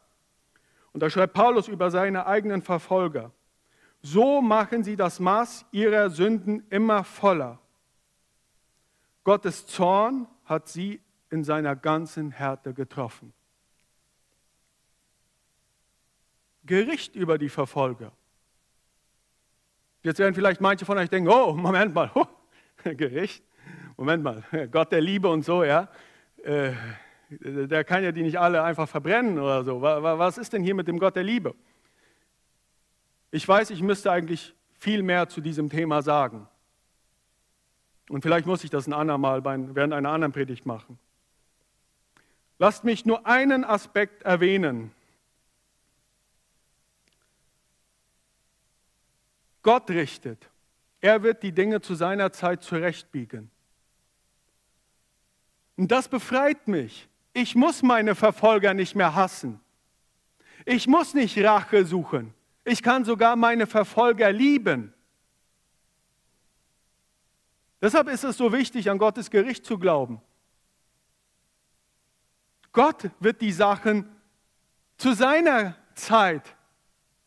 und 0.93 1.01
da 1.03 1.09
schreibt 1.09 1.33
Paulus 1.33 1.67
über 1.67 1.91
seine 1.91 2.25
eigenen 2.25 2.61
Verfolger, 2.61 3.31
so 4.01 4.41
machen 4.41 4.83
sie 4.83 4.95
das 4.95 5.19
Maß 5.19 5.65
ihrer 5.71 6.09
Sünden 6.09 6.65
immer 6.69 7.03
voller. 7.03 7.59
Gottes 9.25 9.65
Zorn 9.65 10.27
hat 10.45 10.69
sie 10.69 11.01
in 11.29 11.43
seiner 11.43 11.75
ganzen 11.75 12.31
Härte 12.31 12.73
getroffen. 12.73 13.33
Gericht 16.65 17.15
über 17.15 17.37
die 17.37 17.49
Verfolger. 17.49 18.11
Jetzt 20.01 20.19
werden 20.19 20.35
vielleicht 20.35 20.61
manche 20.61 20.85
von 20.85 20.97
euch 20.97 21.09
denken, 21.09 21.29
oh, 21.29 21.53
Moment 21.53 21.93
mal, 21.93 22.11
oh, 22.13 22.25
Gericht, 22.83 23.43
Moment 23.97 24.23
mal, 24.23 24.43
Gott 24.71 24.91
der 24.91 25.01
Liebe 25.01 25.27
und 25.29 25.43
so, 25.43 25.63
ja, 25.63 25.89
äh, 26.43 26.73
der 27.29 27.83
kann 27.83 28.03
ja 28.03 28.11
die 28.11 28.21
nicht 28.21 28.39
alle 28.39 28.63
einfach 28.63 28.87
verbrennen 28.87 29.39
oder 29.39 29.63
so. 29.63 29.81
Was 29.81 30.37
ist 30.37 30.53
denn 30.53 30.63
hier 30.63 30.75
mit 30.75 30.87
dem 30.87 30.99
Gott 30.99 31.15
der 31.15 31.23
Liebe? 31.23 31.55
Ich 33.31 33.47
weiß, 33.47 33.71
ich 33.71 33.81
müsste 33.81 34.11
eigentlich 34.11 34.55
viel 34.73 35.01
mehr 35.01 35.27
zu 35.27 35.41
diesem 35.41 35.69
Thema 35.69 36.01
sagen. 36.01 36.47
Und 38.09 38.21
vielleicht 38.21 38.45
muss 38.45 38.63
ich 38.63 38.69
das 38.69 38.85
ein 38.87 38.93
andermal 38.93 39.43
während 39.43 39.93
einer 39.93 40.11
anderen 40.11 40.31
Predigt 40.31 40.65
machen. 40.65 40.99
Lasst 42.57 42.83
mich 42.83 43.05
nur 43.05 43.25
einen 43.25 43.63
Aspekt 43.63 44.23
erwähnen. 44.23 44.91
Gott 49.61 49.89
richtet. 49.89 50.49
Er 51.01 51.23
wird 51.23 51.43
die 51.43 51.51
Dinge 51.51 51.81
zu 51.81 51.95
seiner 51.95 52.31
Zeit 52.31 52.63
zurechtbiegen. 52.63 53.51
Und 55.75 55.91
das 55.91 56.07
befreit 56.07 56.67
mich. 56.67 57.09
Ich 57.33 57.55
muss 57.55 57.83
meine 57.83 58.15
Verfolger 58.15 58.73
nicht 58.73 58.95
mehr 58.95 59.13
hassen. 59.13 59.59
Ich 60.63 60.87
muss 60.87 61.13
nicht 61.13 61.37
Rache 61.37 61.85
suchen. 61.85 62.33
Ich 62.63 62.81
kann 62.81 63.03
sogar 63.03 63.35
meine 63.35 63.67
Verfolger 63.67 64.31
lieben. 64.31 64.93
Deshalb 67.81 68.07
ist 68.07 68.23
es 68.23 68.37
so 68.37 68.53
wichtig, 68.53 68.89
an 68.89 68.97
Gottes 68.97 69.29
Gericht 69.29 69.65
zu 69.65 69.77
glauben. 69.77 70.21
Gott 72.75 73.09
wird 73.21 73.41
die 73.41 73.53
Sachen 73.53 74.07
zu 74.97 75.13
seiner 75.13 75.75
Zeit 75.95 76.55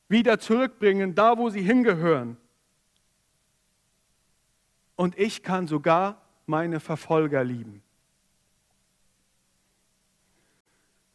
wieder 0.07 0.39
zurückbringen, 0.39 1.15
da 1.15 1.39
wo 1.39 1.49
sie 1.49 1.63
hingehören. 1.63 2.37
Und 4.95 5.19
ich 5.19 5.43
kann 5.43 5.67
sogar 5.67 6.21
meine 6.45 6.81
Verfolger 6.81 7.43
lieben. 7.45 7.83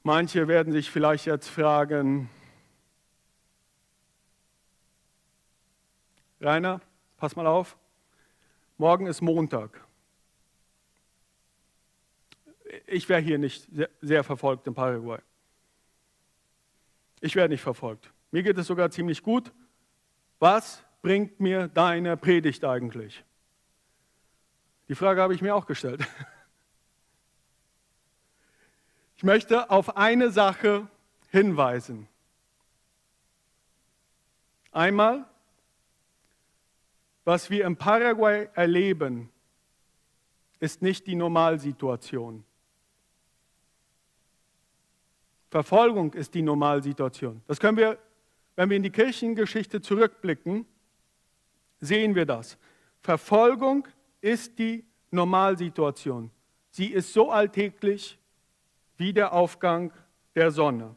Manche 0.01 0.47
werden 0.47 0.73
sich 0.73 0.89
vielleicht 0.89 1.27
jetzt 1.27 1.47
fragen, 1.47 2.29
Rainer, 6.41 6.81
pass 7.17 7.35
mal 7.35 7.45
auf, 7.45 7.77
morgen 8.77 9.05
ist 9.05 9.21
Montag 9.21 9.79
ich 12.87 13.07
wäre 13.09 13.21
hier 13.21 13.37
nicht 13.37 13.67
sehr, 13.73 13.89
sehr 14.01 14.23
verfolgt 14.23 14.67
in 14.67 14.73
Paraguay. 14.73 15.19
Ich 17.21 17.35
werde 17.35 17.53
nicht 17.53 17.61
verfolgt. 17.61 18.11
Mir 18.31 18.43
geht 18.43 18.57
es 18.57 18.67
sogar 18.67 18.91
ziemlich 18.91 19.23
gut. 19.23 19.51
Was 20.39 20.83
bringt 21.01 21.39
mir 21.39 21.67
deine 21.67 22.17
Predigt 22.17 22.65
eigentlich? 22.65 23.23
Die 24.89 24.95
Frage 24.95 25.21
habe 25.21 25.33
ich 25.33 25.41
mir 25.41 25.55
auch 25.55 25.65
gestellt. 25.65 26.05
Ich 29.15 29.25
möchte 29.25 29.69
auf 29.69 29.95
eine 29.95 30.31
Sache 30.31 30.85
hinweisen. 31.29 32.09
Einmal, 34.73 35.25
was 37.23 37.49
wir 37.49 37.65
in 37.65 37.77
Paraguay 37.77 38.49
erleben, 38.53 39.31
ist 40.59 40.81
nicht 40.81 41.07
die 41.07 41.15
Normalsituation. 41.15 42.43
Verfolgung 45.53 46.13
ist 46.13 46.33
die 46.33 46.41
Normalsituation. 46.41 47.43
Das 47.45 47.59
können 47.59 47.77
wir, 47.77 47.99
wenn 48.55 48.71
wir 48.71 48.77
in 48.77 48.81
die 48.81 48.89
Kirchengeschichte 48.89 49.81
zurückblicken, 49.81 50.65
sehen 51.79 52.15
wir 52.15 52.25
das. 52.25 52.57
Verfolgung 53.01 53.87
ist 54.19 54.57
die 54.57 54.83
Normalsituation. 55.11 56.31
Sie 56.71 56.87
ist 56.87 57.13
so 57.13 57.29
alltäglich 57.29 58.17
wie 58.97 59.13
der 59.13 59.31
Aufgang 59.31 59.93
der 60.33 60.49
Sonne. 60.49 60.95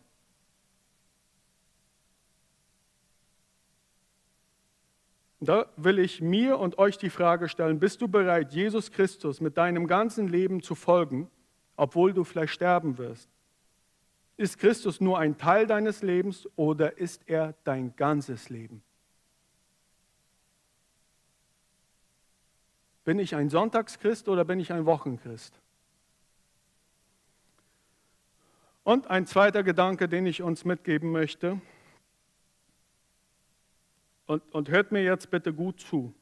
Da 5.38 5.66
will 5.77 5.99
ich 5.99 6.23
mir 6.23 6.59
und 6.59 6.79
euch 6.79 6.97
die 6.97 7.11
Frage 7.11 7.51
stellen, 7.51 7.79
bist 7.79 8.01
du 8.01 8.09
bereit, 8.09 8.55
Jesus 8.55 8.90
Christus 8.90 9.42
mit 9.42 9.59
deinem 9.59 9.87
ganzen 9.87 10.29
Leben 10.29 10.62
zu 10.62 10.75
folgen, 10.75 11.31
obwohl 11.77 12.14
du 12.14 12.25
vielleicht 12.25 12.55
sterben 12.55 12.97
wirst? 12.97 13.36
Ist 14.37 14.59
Christus 14.59 15.01
nur 15.01 15.18
ein 15.18 15.38
Teil 15.38 15.66
deines 15.66 16.03
Lebens 16.03 16.49
oder 16.57 16.99
ist 16.99 17.22
er 17.27 17.55
dein 17.64 17.96
ganzes 17.96 18.51
Leben? 18.51 18.83
Bin 23.05 23.18
ich 23.18 23.35
ein 23.35 23.49
Sonntagschrist 23.49 24.29
oder 24.29 24.44
bin 24.44 24.61
ich 24.61 24.72
ein 24.72 24.85
Wochenchrist? 24.85 25.59
Und 28.85 29.09
ein 29.09 29.27
zweiter 29.27 29.62
Gedanke, 29.62 30.09
den 30.09 30.27
ich 30.27 30.42
uns 30.42 30.64
mitgeben 30.64 31.12
möchte. 31.12 31.61
Und, 34.27 34.42
und 34.53 34.68
hört 34.68 34.92
mir 34.92 35.03
jetzt 35.03 35.31
bitte 35.31 35.53
gut 35.53 35.81
zu. 35.81 36.12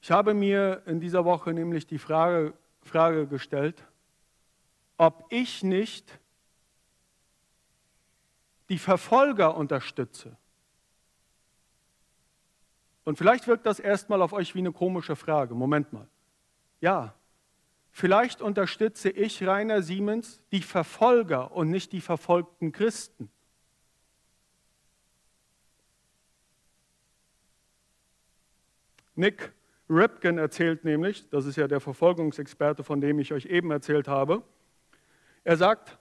Ich 0.00 0.10
habe 0.10 0.34
mir 0.34 0.82
in 0.86 1.00
dieser 1.00 1.24
Woche 1.24 1.52
nämlich 1.52 1.86
die 1.86 1.98
Frage, 1.98 2.54
Frage 2.82 3.26
gestellt, 3.26 3.84
ob 4.96 5.26
ich 5.30 5.62
nicht 5.62 6.20
die 8.68 8.78
Verfolger 8.78 9.56
unterstütze. 9.56 10.36
Und 13.04 13.18
vielleicht 13.18 13.46
wirkt 13.46 13.66
das 13.66 13.78
erstmal 13.78 14.22
auf 14.22 14.32
euch 14.32 14.54
wie 14.54 14.60
eine 14.60 14.72
komische 14.72 15.14
Frage. 15.14 15.54
Moment 15.54 15.92
mal. 15.92 16.08
Ja, 16.80 17.14
vielleicht 17.90 18.40
unterstütze 18.40 19.10
ich, 19.10 19.46
Rainer 19.46 19.82
Siemens, 19.82 20.42
die 20.52 20.62
Verfolger 20.62 21.52
und 21.52 21.70
nicht 21.70 21.92
die 21.92 22.00
verfolgten 22.00 22.72
Christen. 22.72 23.30
Nick 29.14 29.52
Ripken 29.88 30.38
erzählt 30.38 30.84
nämlich, 30.84 31.28
das 31.28 31.44
ist 31.44 31.56
ja 31.56 31.68
der 31.68 31.80
Verfolgungsexperte, 31.80 32.82
von 32.82 33.00
dem 33.00 33.18
ich 33.18 33.32
euch 33.32 33.46
eben 33.46 33.70
erzählt 33.70 34.08
habe, 34.08 34.42
er 35.44 35.56
sagt, 35.56 35.98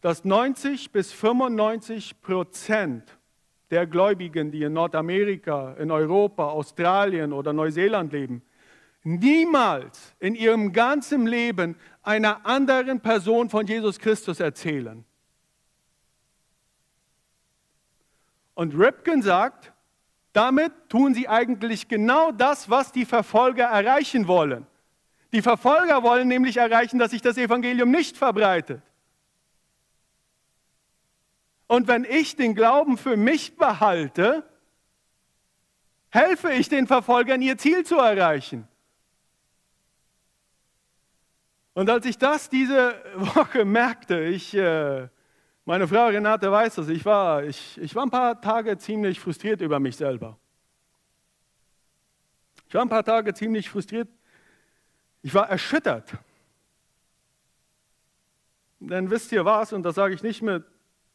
dass 0.00 0.24
90 0.24 0.92
bis 0.92 1.12
95 1.12 2.22
Prozent 2.22 3.18
der 3.70 3.86
Gläubigen, 3.86 4.50
die 4.50 4.62
in 4.62 4.72
Nordamerika, 4.72 5.74
in 5.74 5.90
Europa, 5.90 6.46
Australien 6.46 7.32
oder 7.32 7.52
Neuseeland 7.52 8.12
leben, 8.12 8.42
niemals 9.02 10.14
in 10.20 10.34
ihrem 10.34 10.72
ganzen 10.72 11.26
Leben 11.26 11.76
einer 12.02 12.46
anderen 12.46 13.00
Person 13.00 13.50
von 13.50 13.66
Jesus 13.66 13.98
Christus 13.98 14.40
erzählen. 14.40 15.04
Und 18.54 18.74
Ripken 18.74 19.22
sagt, 19.22 19.72
damit 20.32 20.72
tun 20.88 21.14
sie 21.14 21.28
eigentlich 21.28 21.88
genau 21.88 22.32
das, 22.32 22.70
was 22.70 22.92
die 22.92 23.04
Verfolger 23.04 23.64
erreichen 23.64 24.28
wollen. 24.28 24.66
Die 25.32 25.42
Verfolger 25.42 26.02
wollen 26.02 26.28
nämlich 26.28 26.56
erreichen, 26.56 26.98
dass 26.98 27.10
sich 27.10 27.20
das 27.20 27.36
Evangelium 27.36 27.90
nicht 27.90 28.16
verbreitet. 28.16 28.82
Und 31.66 31.86
wenn 31.86 32.04
ich 32.04 32.34
den 32.34 32.54
Glauben 32.54 32.96
für 32.96 33.16
mich 33.16 33.56
behalte, 33.56 34.42
helfe 36.08 36.50
ich 36.52 36.70
den 36.70 36.86
Verfolgern, 36.86 37.42
ihr 37.42 37.58
Ziel 37.58 37.84
zu 37.84 37.96
erreichen. 37.98 38.66
Und 41.74 41.90
als 41.90 42.06
ich 42.06 42.16
das 42.16 42.48
diese 42.48 42.94
Woche 43.14 43.66
merkte, 43.66 44.24
ich, 44.24 44.54
äh, 44.54 45.08
meine 45.66 45.86
Frau 45.86 46.06
Renate 46.06 46.50
weiß 46.50 46.76
das, 46.76 46.88
ich 46.88 47.04
war, 47.04 47.44
ich, 47.44 47.78
ich 47.78 47.94
war 47.94 48.04
ein 48.04 48.10
paar 48.10 48.40
Tage 48.40 48.78
ziemlich 48.78 49.20
frustriert 49.20 49.60
über 49.60 49.78
mich 49.78 49.96
selber. 49.96 50.38
Ich 52.66 52.74
war 52.74 52.82
ein 52.82 52.88
paar 52.88 53.04
Tage 53.04 53.32
ziemlich 53.34 53.68
frustriert. 53.68 54.08
Ich 55.28 55.34
war 55.34 55.50
erschüttert. 55.50 56.10
Denn 58.80 59.10
wisst 59.10 59.30
ihr 59.30 59.44
was, 59.44 59.74
und 59.74 59.82
das 59.82 59.94
sage 59.94 60.14
ich 60.14 60.22
nicht 60.22 60.40
mit 60.40 60.64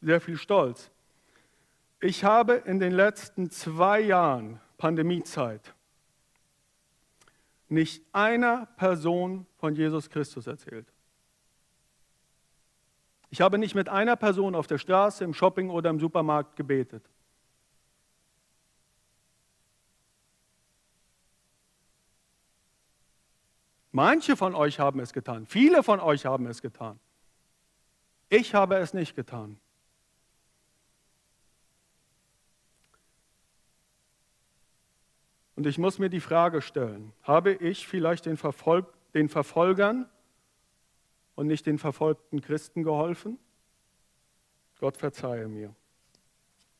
sehr 0.01 0.21
viel 0.21 0.37
Stolz. 0.37 0.91
Ich 1.99 2.23
habe 2.23 2.53
in 2.53 2.79
den 2.79 2.91
letzten 2.91 3.49
zwei 3.49 4.01
Jahren 4.01 4.61
Pandemiezeit 4.77 5.73
nicht 7.69 8.03
einer 8.13 8.67
Person 8.77 9.47
von 9.57 9.73
Jesus 9.73 10.11
Christus 10.11 10.45
erzählt. 10.45 10.85
Ich 13.31 13.41
habe 13.41 13.57
nicht 13.57 13.73
mit 13.73 13.89
einer 13.89 14.15
Person 14.15 14.53
auf 14.53 14.67
der 14.67 14.77
Straße, 14.77 15.23
im 15.23 15.33
Shopping 15.33 15.71
oder 15.71 15.89
im 15.89 15.99
Supermarkt 15.99 16.55
gebetet. 16.55 17.03
Manche 23.95 24.35
von 24.35 24.55
euch 24.55 24.79
haben 24.79 24.99
es 24.99 25.13
getan, 25.13 25.45
viele 25.45 25.83
von 25.83 25.99
euch 25.99 26.25
haben 26.25 26.47
es 26.47 26.63
getan. 26.63 26.99
Ich 28.27 28.55
habe 28.55 28.77
es 28.77 28.95
nicht 28.95 29.15
getan. 29.15 29.59
Und 35.55 35.67
ich 35.67 35.77
muss 35.77 35.99
mir 35.99 36.09
die 36.09 36.19
Frage 36.19 36.63
stellen, 36.63 37.13
habe 37.21 37.53
ich 37.53 37.87
vielleicht 37.87 38.25
den, 38.25 38.35
Verfolg 38.35 38.91
den 39.13 39.29
Verfolgern 39.29 40.09
und 41.35 41.45
nicht 41.45 41.67
den 41.67 41.77
verfolgten 41.77 42.41
Christen 42.41 42.81
geholfen? 42.81 43.37
Gott 44.79 44.97
verzeihe 44.97 45.47
mir. 45.47 45.75